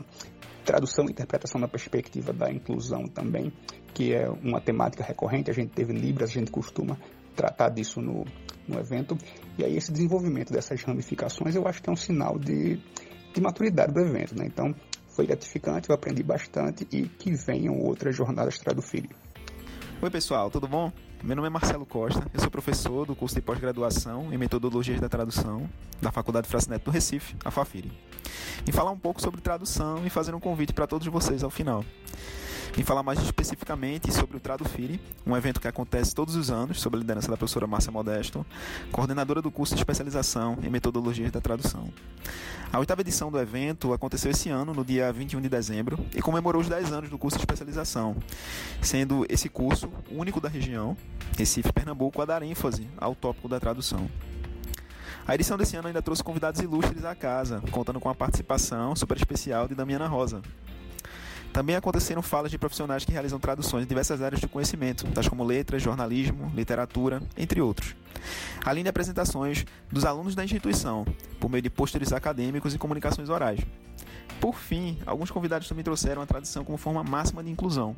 tradução 0.65 1.05
e 1.05 1.11
interpretação 1.11 1.61
na 1.61 1.67
perspectiva 1.67 2.33
da 2.33 2.51
inclusão 2.51 3.05
também, 3.05 3.53
que 3.93 4.13
é 4.13 4.27
uma 4.29 4.59
temática 4.59 5.03
recorrente. 5.03 5.51
A 5.51 5.53
gente 5.53 5.69
teve 5.69 5.93
Libras, 5.93 6.31
a 6.31 6.33
gente 6.33 6.51
costuma 6.51 6.97
tratar 7.35 7.69
disso 7.69 8.01
no, 8.01 8.25
no 8.69 8.79
evento. 8.79 9.17
E 9.57 9.63
aí 9.63 9.75
esse 9.75 9.91
desenvolvimento 9.91 10.53
dessas 10.53 10.81
ramificações 10.83 11.55
eu 11.55 11.67
acho 11.67 11.81
que 11.81 11.89
é 11.89 11.93
um 11.93 11.97
sinal 11.97 12.37
de, 12.37 12.79
de 13.33 13.41
maturidade 13.41 13.93
do 13.93 13.99
evento. 13.99 14.37
Né? 14.37 14.45
Então 14.45 14.73
foi 15.07 15.25
gratificante, 15.25 15.89
eu 15.89 15.95
aprendi 15.95 16.23
bastante 16.23 16.87
e 16.91 17.07
que 17.07 17.31
venham 17.31 17.77
outras 17.79 18.15
jornadas 18.15 18.57
Tradufilho. 18.57 19.09
Oi 20.01 20.09
pessoal, 20.09 20.49
tudo 20.49 20.65
bom? 20.65 20.93
Meu 21.21 21.35
nome 21.35 21.49
é 21.49 21.51
Marcelo 21.51 21.85
Costa, 21.85 22.25
eu 22.33 22.39
sou 22.39 22.49
professor 22.49 23.05
do 23.05 23.13
curso 23.13 23.35
de 23.35 23.41
pós-graduação 23.41 24.33
em 24.33 24.37
Metodologias 24.37 25.01
da 25.01 25.09
Tradução 25.09 25.69
da 26.01 26.09
Faculdade 26.09 26.47
Fracineto 26.47 26.85
do 26.85 26.91
Recife, 26.91 27.35
a 27.43 27.51
FAFIRI. 27.51 27.91
E 28.65 28.71
falar 28.71 28.91
um 28.91 28.97
pouco 28.97 29.21
sobre 29.21 29.41
tradução 29.41 30.05
e 30.05 30.09
fazer 30.09 30.33
um 30.33 30.39
convite 30.39 30.71
para 30.71 30.87
todos 30.87 31.05
vocês 31.07 31.43
ao 31.43 31.49
final 31.49 31.83
em 32.77 32.83
falar 32.83 33.03
mais 33.03 33.19
especificamente 33.19 34.11
sobre 34.11 34.37
o 34.37 34.39
Tradufire, 34.39 34.99
um 35.25 35.35
evento 35.35 35.59
que 35.59 35.67
acontece 35.67 36.13
todos 36.13 36.35
os 36.35 36.49
anos, 36.49 36.79
sob 36.79 36.95
a 36.95 36.99
liderança 36.99 37.29
da 37.29 37.37
professora 37.37 37.67
Márcia 37.67 37.91
Modesto, 37.91 38.45
coordenadora 38.91 39.41
do 39.41 39.51
curso 39.51 39.75
de 39.75 39.81
especialização 39.81 40.57
em 40.63 40.69
metodologias 40.69 41.31
da 41.31 41.41
tradução. 41.41 41.89
A 42.71 42.79
oitava 42.79 43.01
edição 43.01 43.31
do 43.31 43.39
evento 43.39 43.93
aconteceu 43.93 44.29
esse 44.29 44.49
ano, 44.49 44.73
no 44.73 44.85
dia 44.85 45.11
21 45.11 45.41
de 45.41 45.49
dezembro, 45.49 45.97
e 46.15 46.21
comemorou 46.21 46.61
os 46.61 46.69
10 46.69 46.91
anos 46.91 47.09
do 47.09 47.17
curso 47.17 47.37
de 47.37 47.41
especialização, 47.41 48.15
sendo 48.81 49.25
esse 49.27 49.49
curso 49.49 49.91
único 50.11 50.39
da 50.39 50.47
região, 50.47 50.95
Recife 51.37 51.73
Pernambuco, 51.73 52.21
a 52.21 52.25
dar 52.25 52.43
ênfase 52.43 52.87
ao 52.97 53.15
tópico 53.15 53.49
da 53.49 53.59
tradução. 53.59 54.07
A 55.27 55.35
edição 55.35 55.57
desse 55.57 55.75
ano 55.75 55.87
ainda 55.87 56.01
trouxe 56.01 56.23
convidados 56.23 56.61
ilustres 56.61 57.05
à 57.05 57.13
casa, 57.13 57.61
contando 57.71 57.99
com 57.99 58.09
a 58.09 58.15
participação 58.15 58.95
super 58.95 59.17
especial 59.17 59.67
de 59.67 59.75
Damiana 59.75 60.07
Rosa, 60.07 60.41
também 61.53 61.75
aconteceram 61.75 62.21
falas 62.21 62.51
de 62.51 62.57
profissionais 62.57 63.03
que 63.03 63.11
realizam 63.11 63.39
traduções 63.39 63.83
em 63.83 63.87
diversas 63.87 64.21
áreas 64.21 64.39
de 64.39 64.47
conhecimento, 64.47 65.05
tais 65.11 65.27
como 65.27 65.43
letras, 65.43 65.81
jornalismo, 65.81 66.51
literatura, 66.55 67.21
entre 67.37 67.61
outros. 67.61 67.95
Além 68.63 68.83
de 68.83 68.89
apresentações 68.89 69.65
dos 69.91 70.05
alunos 70.05 70.35
da 70.35 70.43
instituição, 70.43 71.05
por 71.39 71.49
meio 71.49 71.61
de 71.61 71.69
pôsteres 71.69 72.13
acadêmicos 72.13 72.73
e 72.73 72.77
comunicações 72.77 73.29
orais. 73.29 73.59
Por 74.39 74.55
fim, 74.55 74.97
alguns 75.05 75.29
convidados 75.29 75.67
também 75.67 75.83
trouxeram 75.83 76.21
a 76.21 76.25
tradução 76.25 76.63
como 76.63 76.77
forma 76.77 77.03
máxima 77.03 77.43
de 77.43 77.49
inclusão, 77.49 77.95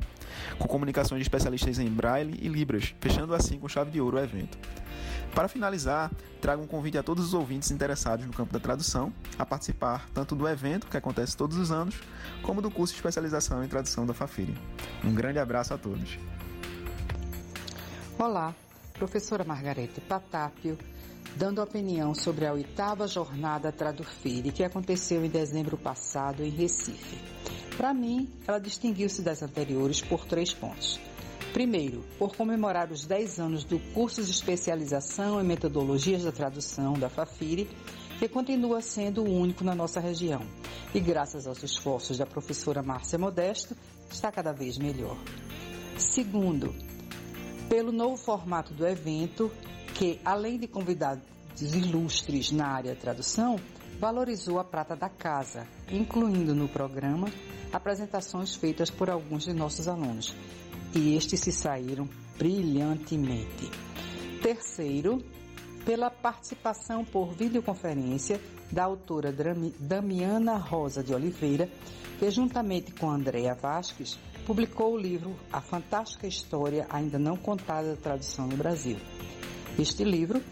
com 0.58 0.66
comunicações 0.66 1.20
de 1.20 1.22
especialistas 1.22 1.78
em 1.78 1.88
Braille 1.88 2.38
e 2.42 2.48
Libras, 2.48 2.94
fechando 3.00 3.34
assim 3.34 3.58
com 3.58 3.68
chave 3.68 3.90
de 3.90 4.00
ouro 4.00 4.16
o 4.16 4.20
evento. 4.20 4.58
Para 5.34 5.48
finalizar, 5.48 6.10
trago 6.40 6.62
um 6.62 6.66
convite 6.66 6.98
a 6.98 7.02
todos 7.02 7.26
os 7.26 7.34
ouvintes 7.34 7.70
interessados 7.70 8.26
no 8.26 8.32
campo 8.32 8.52
da 8.52 8.60
tradução 8.60 9.12
a 9.38 9.46
participar 9.46 10.06
tanto 10.12 10.34
do 10.34 10.46
evento, 10.46 10.86
que 10.88 10.96
acontece 10.96 11.36
todos 11.36 11.56
os 11.56 11.72
anos, 11.72 11.94
como 12.42 12.60
do 12.60 12.70
curso 12.70 12.92
de 12.92 12.98
especialização 12.98 13.64
em 13.64 13.68
tradução 13.68 14.04
da 14.04 14.12
Fafiri. 14.12 14.54
Um 15.02 15.14
grande 15.14 15.38
abraço 15.38 15.72
a 15.72 15.78
todos. 15.78 16.18
Olá, 18.18 18.54
professora 18.92 19.42
Margarete 19.42 20.00
Patápio, 20.02 20.76
dando 21.36 21.62
opinião 21.62 22.14
sobre 22.14 22.46
a 22.46 22.52
oitava 22.52 23.06
jornada 23.06 23.72
Tradufire, 23.72 24.52
que 24.52 24.64
aconteceu 24.64 25.24
em 25.24 25.28
dezembro 25.28 25.76
passado 25.76 26.42
em 26.42 26.50
Recife. 26.50 27.18
Para 27.76 27.94
mim, 27.94 28.28
ela 28.46 28.58
distinguiu-se 28.58 29.22
das 29.22 29.42
anteriores 29.42 30.00
por 30.00 30.24
três 30.24 30.52
pontos. 30.52 31.00
Primeiro, 31.52 32.02
por 32.18 32.34
comemorar 32.34 32.90
os 32.90 33.04
10 33.04 33.38
anos 33.38 33.64
do 33.64 33.78
curso 33.92 34.22
de 34.22 34.30
especialização 34.30 35.40
em 35.40 35.44
metodologias 35.44 36.24
da 36.24 36.32
tradução 36.32 36.94
da 36.94 37.10
FAFIRE, 37.10 37.68
que 38.18 38.28
continua 38.28 38.80
sendo 38.80 39.22
o 39.22 39.30
único 39.30 39.64
na 39.64 39.74
nossa 39.74 40.00
região. 40.00 40.40
E 40.94 41.00
graças 41.00 41.46
aos 41.46 41.62
esforços 41.62 42.18
da 42.18 42.24
professora 42.24 42.82
Márcia 42.82 43.18
Modesto, 43.18 43.76
está 44.10 44.30
cada 44.30 44.52
vez 44.52 44.78
melhor. 44.78 45.18
Segundo, 45.98 46.74
pelo 47.68 47.92
novo 47.92 48.16
formato 48.16 48.72
do 48.72 48.86
evento, 48.86 49.50
que 50.02 50.18
além 50.24 50.58
de 50.58 50.66
convidados 50.66 51.22
ilustres 51.60 52.50
na 52.50 52.66
área 52.66 52.92
tradução, 52.96 53.54
valorizou 54.00 54.58
a 54.58 54.64
prata 54.64 54.96
da 54.96 55.08
casa, 55.08 55.64
incluindo 55.88 56.56
no 56.56 56.66
programa 56.66 57.28
apresentações 57.72 58.52
feitas 58.56 58.90
por 58.90 59.08
alguns 59.08 59.44
de 59.44 59.52
nossos 59.52 59.86
alunos, 59.86 60.34
e 60.92 61.14
estes 61.14 61.38
se 61.38 61.52
saíram 61.52 62.08
brilhantemente. 62.36 63.70
Terceiro, 64.42 65.22
pela 65.84 66.10
participação 66.10 67.04
por 67.04 67.32
videoconferência 67.32 68.40
da 68.72 68.82
autora 68.82 69.32
Damiana 69.78 70.56
Rosa 70.56 71.00
de 71.00 71.14
Oliveira, 71.14 71.70
que 72.18 72.28
juntamente 72.28 72.90
com 72.90 73.08
Andréa 73.08 73.54
Vasques 73.54 74.18
publicou 74.44 74.94
o 74.94 74.98
livro 74.98 75.36
A 75.52 75.60
Fantástica 75.60 76.26
História 76.26 76.88
Ainda 76.90 77.20
Não 77.20 77.36
Contada 77.36 77.94
da 77.94 77.96
Tradução 78.02 78.48
no 78.48 78.56
Brasil. 78.56 78.96
Este 79.78 80.04
livro, 80.04 80.42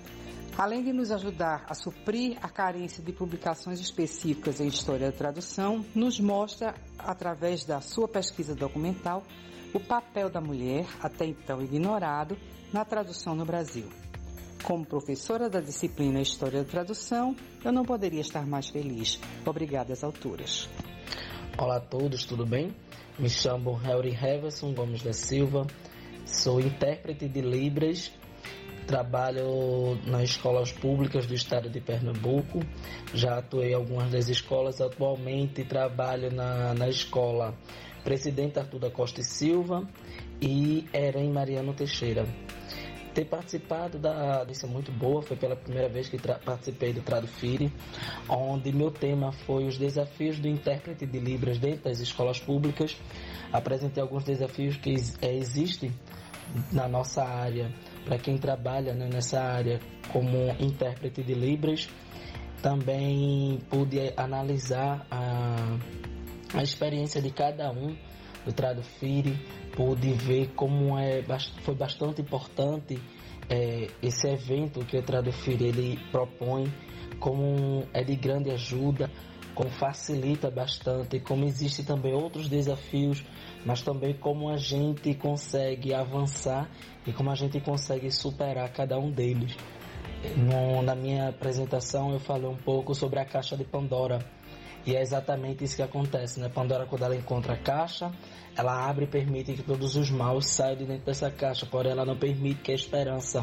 além 0.57 0.83
de 0.83 0.93
nos 0.93 1.11
ajudar 1.11 1.67
a 1.69 1.75
suprir 1.75 2.39
a 2.41 2.49
carência 2.49 3.03
de 3.03 3.13
publicações 3.13 3.79
específicas 3.79 4.61
em 4.61 4.67
História 4.67 5.11
da 5.11 5.17
Tradução, 5.17 5.85
nos 5.95 6.19
mostra, 6.19 6.75
através 6.99 7.65
da 7.65 7.81
sua 7.81 8.09
pesquisa 8.09 8.55
documental, 8.55 9.23
o 9.75 9.79
papel 9.79 10.31
da 10.31 10.41
mulher, 10.41 10.87
até 11.03 11.27
então 11.27 11.63
ignorado, 11.63 12.37
na 12.73 12.85
tradução 12.85 13.35
no 13.35 13.45
Brasil. 13.45 13.89
Como 14.65 14.87
professora 14.87 15.49
da 15.49 15.61
disciplina 15.61 16.21
História 16.21 16.63
da 16.63 16.71
Tradução, 16.71 17.37
eu 17.65 17.73
não 17.73 17.85
poderia 17.85 18.21
estar 18.21 18.47
mais 18.47 18.69
feliz. 18.69 19.21
Obrigada 19.45 19.93
às 19.93 20.03
alturas. 20.03 20.69
Olá 21.59 21.77
a 21.77 21.81
todos, 21.81 22.25
tudo 22.25 22.47
bem? 22.47 22.75
Me 23.19 23.29
chamo 23.29 23.75
Harry 23.75 24.15
Heverson 24.15 24.73
Gomes 24.73 25.03
da 25.03 25.13
Silva, 25.13 25.67
sou 26.25 26.59
intérprete 26.59 27.29
de 27.29 27.43
Libras, 27.43 28.11
trabalho 28.91 29.97
nas 30.05 30.23
escolas 30.23 30.73
públicas 30.73 31.25
do 31.25 31.33
estado 31.33 31.71
de 31.71 31.81
Pernambuco, 31.81 32.59
já 33.15 33.39
atuei 33.39 33.71
em 33.71 33.75
algumas 33.75 34.11
das 34.11 34.29
escolas, 34.29 34.81
atualmente 34.81 35.65
trabalho 35.65 36.33
na, 36.33 36.75
na 36.75 36.89
escola 36.89 37.55
Presidente 38.03 38.59
Arthur 38.59 38.81
da 38.81 38.91
Costa 38.91 39.21
e 39.21 39.25
Silva 39.25 39.87
e 40.43 40.89
Eren 40.93 41.31
Mariano 41.31 41.73
Teixeira. 41.73 42.27
Ter 43.15 43.27
participado 43.27 43.97
da 43.97 44.39
audiência 44.39 44.69
muito 44.69 44.91
boa, 44.91 45.23
foi 45.23 45.37
pela 45.37 45.55
primeira 45.55 45.89
vez 45.89 46.09
que 46.09 46.19
participei 46.19 46.93
do 46.93 47.01
Tradufire, 47.01 47.73
onde 48.29 48.73
meu 48.73 48.91
tema 48.91 49.31
foi 49.31 49.69
os 49.69 49.79
desafios 49.79 50.41
do 50.41 50.49
intérprete 50.49 51.07
de 51.07 51.19
Libras 51.21 51.59
dentro 51.59 51.85
das 51.85 52.01
escolas 52.01 52.41
públicas. 52.41 52.97
Apresentei 53.53 54.03
alguns 54.03 54.25
desafios 54.25 54.77
que 54.77 54.95
é, 55.23 55.33
existem 55.37 55.93
na 56.73 56.89
nossa 56.89 57.23
área, 57.23 57.73
para 58.05 58.19
quem 58.19 58.39
trabalha 58.39 58.95
né, 58.95 59.09
nessa 59.13 59.41
área 59.41 59.81
como 60.13 60.37
intérprete 60.59 61.23
de 61.23 61.35
Libras. 61.35 61.89
Também 62.63 63.59
pude 63.71 64.13
analisar 64.17 65.07
a, 65.11 65.79
a 66.55 66.63
experiência 66.63 67.23
de 67.23 67.31
cada 67.31 67.71
um 67.71 67.97
do 68.45 68.53
Tradufire, 68.53 69.39
pude 69.75 70.13
ver 70.13 70.49
como 70.55 70.99
é, 70.99 71.23
foi 71.63 71.75
bastante 71.75 72.21
importante 72.23 72.99
é, 73.49 73.89
esse 74.03 74.29
evento 74.29 74.85
que 74.85 74.97
o 74.97 75.03
Tradufir 75.03 75.61
ele 75.63 75.99
propõe, 76.11 76.73
como 77.19 77.85
é 77.93 78.03
de 78.03 78.17
grande 78.17 78.51
ajuda, 78.51 79.11
como 79.55 79.71
facilita 79.71 80.51
bastante, 80.51 81.21
como 81.21 81.45
existe 81.45 81.85
também 81.85 82.15
outros 82.15 82.49
desafios, 82.49 83.25
mas 83.65 83.83
também 83.83 84.15
como 84.15 84.49
a 84.49 84.57
gente 84.57 85.15
consegue 85.15 85.93
avançar 85.95 86.69
e 87.07 87.13
como 87.13 87.31
a 87.31 87.35
gente 87.35 87.61
consegue 87.61 88.11
superar 88.11 88.71
cada 88.73 88.99
um 88.99 89.11
deles. 89.11 89.57
No, 90.37 90.83
na 90.83 90.95
minha 90.95 91.29
apresentação 91.29 92.13
eu 92.13 92.21
falei 92.21 92.49
um 92.49 92.57
pouco 92.57 92.95
sobre 92.95 93.21
a 93.21 93.25
caixa 93.25 93.57
de 93.57 93.65
Pandora 93.65 94.19
e 94.87 94.97
é 94.97 95.03
exatamente 95.03 95.65
isso 95.65 95.77
que 95.77 95.83
acontece, 95.83 96.41
né? 96.41 96.49
Pandora, 96.49 96.87
quando 96.87 97.05
ela 97.05 97.15
encontra 97.15 97.55
a 97.55 97.57
caixa, 97.57 98.11
ela 98.57 98.89
abre 98.89 99.05
e 99.05 99.09
permite 99.09 99.53
que 99.53 99.63
todos 99.63 99.95
os 99.95 100.11
maus 100.11 100.47
saiam 100.47 100.77
de 100.77 100.87
dentro 100.87 101.05
dessa 101.05 101.31
caixa, 101.31 101.67
porém 101.67 101.93
ela 101.93 102.05
não 102.05 102.17
permite 102.17 102.63
que 102.63 102.73
a 102.73 102.75
esperança 102.75 103.43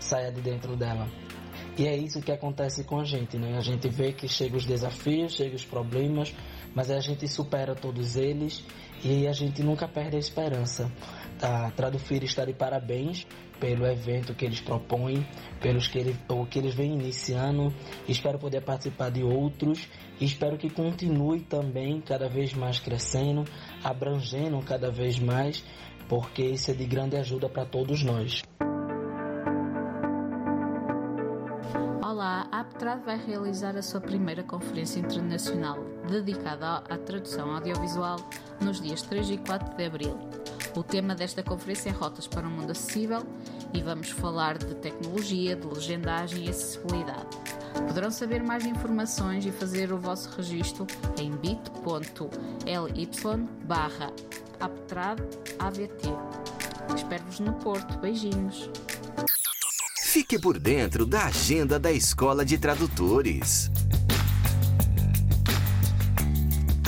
saia 0.00 0.32
de 0.32 0.40
dentro 0.40 0.76
dela. 0.76 1.06
E 1.78 1.86
é 1.86 1.96
isso 1.96 2.20
que 2.20 2.32
acontece 2.32 2.84
com 2.84 3.00
a 3.00 3.04
gente, 3.04 3.38
né? 3.38 3.56
A 3.56 3.60
gente 3.60 3.88
vê 3.88 4.12
que 4.12 4.28
chegam 4.28 4.58
os 4.58 4.64
desafios, 4.64 5.34
chegam 5.34 5.54
os 5.54 5.64
problemas, 5.64 6.34
mas 6.74 6.90
a 6.90 7.00
gente 7.00 7.26
supera 7.28 7.74
todos 7.74 8.16
eles 8.16 8.64
e 9.04 9.26
a 9.26 9.32
gente 9.32 9.62
nunca 9.62 9.88
perde 9.88 10.16
a 10.16 10.18
esperança. 10.18 10.90
A 11.40 11.70
Tradufir 11.72 12.22
está 12.22 12.44
de 12.44 12.52
parabéns 12.52 13.26
pelo 13.58 13.86
evento 13.86 14.34
que 14.34 14.44
eles 14.44 14.60
propõem, 14.60 15.26
pelos 15.60 15.86
que, 15.86 15.98
ele, 15.98 16.16
o 16.28 16.46
que 16.46 16.58
eles 16.58 16.74
vêm 16.74 16.94
iniciando. 16.94 17.72
Espero 18.08 18.38
poder 18.38 18.62
participar 18.62 19.10
de 19.10 19.22
outros 19.22 19.88
e 20.20 20.24
espero 20.24 20.56
que 20.56 20.70
continue 20.70 21.40
também 21.40 22.00
cada 22.00 22.28
vez 22.28 22.54
mais 22.54 22.78
crescendo, 22.78 23.44
abrangendo 23.82 24.58
cada 24.62 24.90
vez 24.90 25.18
mais, 25.18 25.64
porque 26.08 26.42
isso 26.42 26.70
é 26.70 26.74
de 26.74 26.84
grande 26.84 27.16
ajuda 27.16 27.48
para 27.48 27.64
todos 27.64 28.02
nós. 28.02 28.42
A 32.52 32.60
Aptrad 32.60 33.02
vai 33.02 33.16
realizar 33.16 33.76
a 33.78 33.82
sua 33.82 34.00
primeira 34.00 34.42
conferência 34.42 35.00
internacional 35.00 35.82
dedicada 36.06 36.76
à 36.88 36.98
tradução 36.98 37.50
audiovisual 37.54 38.18
nos 38.60 38.78
dias 38.78 39.00
3 39.00 39.30
e 39.30 39.38
4 39.38 39.74
de 39.74 39.84
abril. 39.86 40.18
O 40.76 40.82
tema 40.82 41.14
desta 41.14 41.42
conferência 41.42 41.88
é 41.88 41.92
Rotas 41.92 42.26
para 42.26 42.46
um 42.46 42.50
Mundo 42.50 42.70
Acessível 42.70 43.22
e 43.72 43.80
vamos 43.80 44.10
falar 44.10 44.58
de 44.58 44.74
tecnologia, 44.74 45.56
de 45.56 45.66
legendagem 45.66 46.44
e 46.44 46.50
acessibilidade. 46.50 47.26
Poderão 47.86 48.10
saber 48.10 48.42
mais 48.42 48.66
informações 48.66 49.46
e 49.46 49.50
fazer 49.50 49.90
o 49.90 49.98
vosso 49.98 50.28
registro 50.36 50.86
em 51.18 51.30
bit.ly 51.30 52.28
barra 53.64 54.12
aptradavt. 54.60 56.02
Espero-vos 56.94 57.40
no 57.40 57.54
Porto. 57.54 57.98
Beijinhos. 57.98 58.68
Fique 60.12 60.38
por 60.38 60.58
dentro 60.58 61.06
da 61.06 61.24
agenda 61.24 61.78
da 61.78 61.90
Escola 61.90 62.44
de 62.44 62.58
Tradutores. 62.58 63.70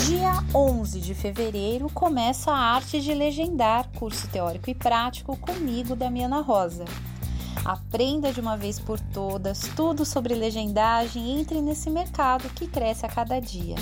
Dia 0.06 0.44
11 0.54 1.00
de 1.00 1.14
fevereiro 1.14 1.88
começa 1.88 2.52
a 2.52 2.74
Arte 2.74 3.00
de 3.00 3.14
Legendar, 3.14 3.88
curso 3.94 4.28
teórico 4.28 4.68
e 4.68 4.74
prático 4.74 5.38
comigo, 5.38 5.96
Damiana 5.96 6.42
Rosa. 6.42 6.84
Aprenda 7.64 8.30
de 8.30 8.40
uma 8.40 8.58
vez 8.58 8.78
por 8.78 9.00
todas 9.00 9.60
tudo 9.74 10.04
sobre 10.04 10.34
legendagem 10.34 11.24
e 11.24 11.40
entre 11.40 11.62
nesse 11.62 11.88
mercado 11.88 12.50
que 12.50 12.66
cresce 12.66 13.06
a 13.06 13.08
cada 13.08 13.40
dia. 13.40 13.76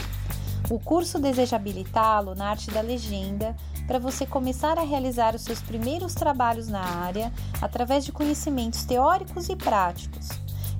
O 0.73 0.81
curso 0.81 1.19
deseja 1.19 1.57
habilitá-lo 1.57 2.35
na 2.35 2.49
arte 2.49 2.71
da 2.71 2.81
legenda 2.81 3.55
para 3.87 3.99
você 3.99 4.25
começar 4.25 4.79
a 4.79 4.83
realizar 4.83 5.35
os 5.35 5.43
seus 5.43 5.61
primeiros 5.61 6.15
trabalhos 6.15 6.67
na 6.67 6.81
área 6.81 7.31
através 7.61 8.07
de 8.07 8.11
conhecimentos 8.11 8.83
teóricos 8.83 9.51
e 9.51 9.55
práticos. 9.55 10.31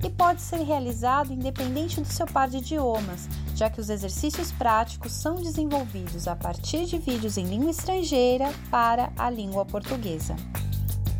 E 0.03 0.09
pode 0.09 0.41
ser 0.41 0.63
realizado 0.63 1.31
independente 1.31 2.01
do 2.01 2.07
seu 2.07 2.25
par 2.25 2.49
de 2.49 2.57
idiomas, 2.57 3.29
já 3.53 3.69
que 3.69 3.79
os 3.79 3.87
exercícios 3.87 4.51
práticos 4.51 5.11
são 5.11 5.35
desenvolvidos 5.35 6.27
a 6.27 6.35
partir 6.35 6.85
de 6.85 6.97
vídeos 6.97 7.37
em 7.37 7.45
língua 7.45 7.69
estrangeira 7.69 8.51
para 8.71 9.13
a 9.15 9.29
língua 9.29 9.63
portuguesa. 9.63 10.35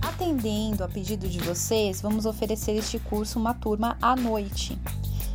Atendendo 0.02 0.84
a 0.84 0.88
pedido 0.88 1.30
de 1.30 1.38
vocês, 1.42 2.02
vamos 2.02 2.26
oferecer 2.26 2.72
este 2.72 2.98
curso 2.98 3.38
uma 3.38 3.54
turma 3.54 3.96
à 4.02 4.16
noite. 4.16 4.76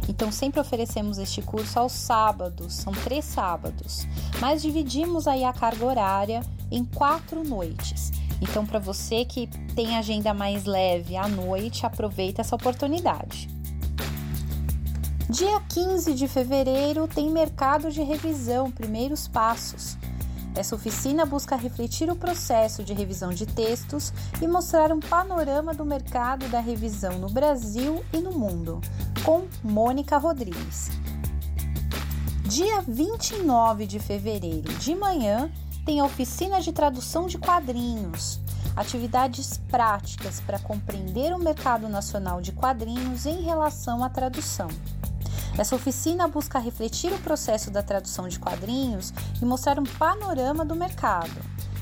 Então, 0.09 0.33
sempre 0.33 0.59
oferecemos 0.59 1.19
este 1.19 1.43
curso 1.43 1.79
aos 1.79 1.93
sábados, 1.93 2.75
são 2.75 2.93
três 2.93 3.25
sábados, 3.25 4.07
mas 4.41 4.63
dividimos 4.63 5.29
aí 5.29 5.45
a 5.45 5.53
carga 5.53 5.85
horária 5.85 6.41
em 6.71 6.85
quatro 6.85 7.45
noites. 7.45 8.11
Então, 8.41 8.65
para 8.65 8.79
você 8.79 9.25
que 9.25 9.49
tem 9.75 9.97
agenda 9.97 10.33
mais 10.33 10.65
leve 10.65 11.17
à 11.17 11.29
noite, 11.29 11.85
aproveita 11.85 12.41
essa 12.41 12.57
oportunidade. 12.57 13.49
Dia 15.29 15.61
15 15.69 16.15
de 16.15 16.27
fevereiro 16.27 17.07
tem 17.07 17.29
mercado 17.31 17.91
de 17.91 18.03
revisão, 18.03 18.71
primeiros 18.71 19.29
passos. 19.29 19.99
Essa 20.59 20.75
oficina 20.75 21.25
busca 21.25 21.55
refletir 21.55 22.11
o 22.11 22.17
processo 22.17 22.83
de 22.83 22.93
revisão 22.93 23.31
de 23.31 23.47
textos 23.47 24.13
e 24.43 24.49
mostrar 24.49 24.91
um 24.91 24.99
panorama 24.99 25.73
do 25.73 25.85
mercado 25.85 26.49
da 26.49 26.59
revisão 26.59 27.17
no 27.21 27.31
Brasil 27.31 28.05
e 28.13 28.19
no 28.19 28.33
mundo, 28.33 28.81
com 29.25 29.47
Mônica 29.63 30.19
Rodrigues. 30.19 30.91
Dia 32.43 32.83
29 32.89 33.87
de 33.87 34.01
fevereiro, 34.01 34.75
de 34.79 34.97
manhã, 34.97 35.49
tem 35.87 36.01
a 36.01 36.05
oficina 36.05 36.61
de 36.61 36.73
tradução 36.73 37.29
de 37.29 37.39
quadrinhos. 37.39 38.41
Atividades 38.75 39.59
práticas 39.71 40.41
para 40.41 40.59
compreender 40.59 41.33
o 41.33 41.39
mercado 41.39 41.89
nacional 41.89 42.41
de 42.41 42.51
quadrinhos 42.51 43.27
em 43.27 43.43
relação 43.43 44.03
à 44.03 44.09
tradução. 44.09 44.67
Essa 45.59 45.75
oficina 45.75 46.29
busca 46.29 46.61
refletir 46.61 47.13
o 47.13 47.19
processo 47.19 47.69
da 47.69 47.83
tradução 47.83 48.29
de 48.29 48.39
quadrinhos 48.39 49.13
e 49.43 49.45
mostrar 49.45 49.77
um 49.81 49.85
panorama 49.85 50.65
do 50.65 50.77
mercado. 50.77 51.33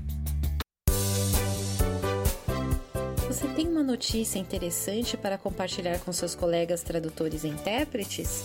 Você 3.36 3.48
tem 3.48 3.68
uma 3.68 3.82
notícia 3.82 4.38
interessante 4.38 5.14
para 5.14 5.36
compartilhar 5.36 6.00
com 6.00 6.10
seus 6.10 6.34
colegas 6.34 6.82
tradutores 6.82 7.44
e 7.44 7.48
intérpretes? 7.48 8.42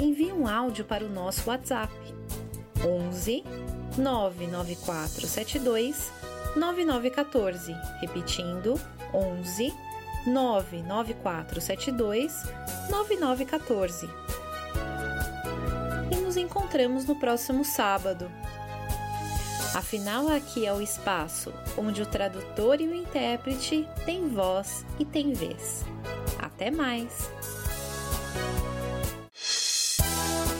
Envie 0.00 0.32
um 0.32 0.46
áudio 0.46 0.84
para 0.84 1.04
o 1.04 1.08
nosso 1.08 1.50
WhatsApp 1.50 1.92
11 2.84 3.42
99472 3.98 6.12
9914, 6.54 7.74
repetindo 8.00 8.80
11 9.12 9.74
99472 10.28 12.32
9914. 12.88 14.08
E 16.12 16.16
nos 16.20 16.36
encontramos 16.36 17.04
no 17.06 17.18
próximo 17.18 17.64
sábado. 17.64 18.30
Afinal, 19.76 20.30
aqui 20.30 20.64
é 20.64 20.72
o 20.72 20.80
espaço 20.80 21.52
onde 21.76 22.00
o 22.00 22.06
tradutor 22.06 22.80
e 22.80 22.88
o 22.88 22.94
intérprete 22.94 23.86
têm 24.06 24.26
voz 24.26 24.86
e 24.98 25.04
têm 25.04 25.34
vez. 25.34 25.84
Até 26.38 26.70
mais! 26.70 27.30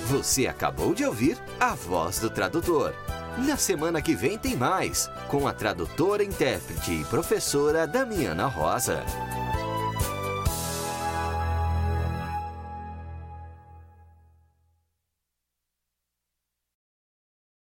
Você 0.09 0.47
acabou 0.47 0.93
de 0.93 1.03
ouvir 1.03 1.39
a 1.59 1.75
voz 1.75 2.19
do 2.19 2.29
tradutor. 2.29 2.95
Na 3.39 3.57
semana 3.57 4.03
que 4.03 4.15
vem 4.15 4.37
tem 4.37 4.55
mais, 4.55 5.09
com 5.29 5.49
a 5.49 5.53
tradutora, 5.55 6.23
intérprete 6.23 6.93
e 6.93 7.05
professora 7.07 7.87
Damiana 7.87 8.47
Rosa. 8.47 9.03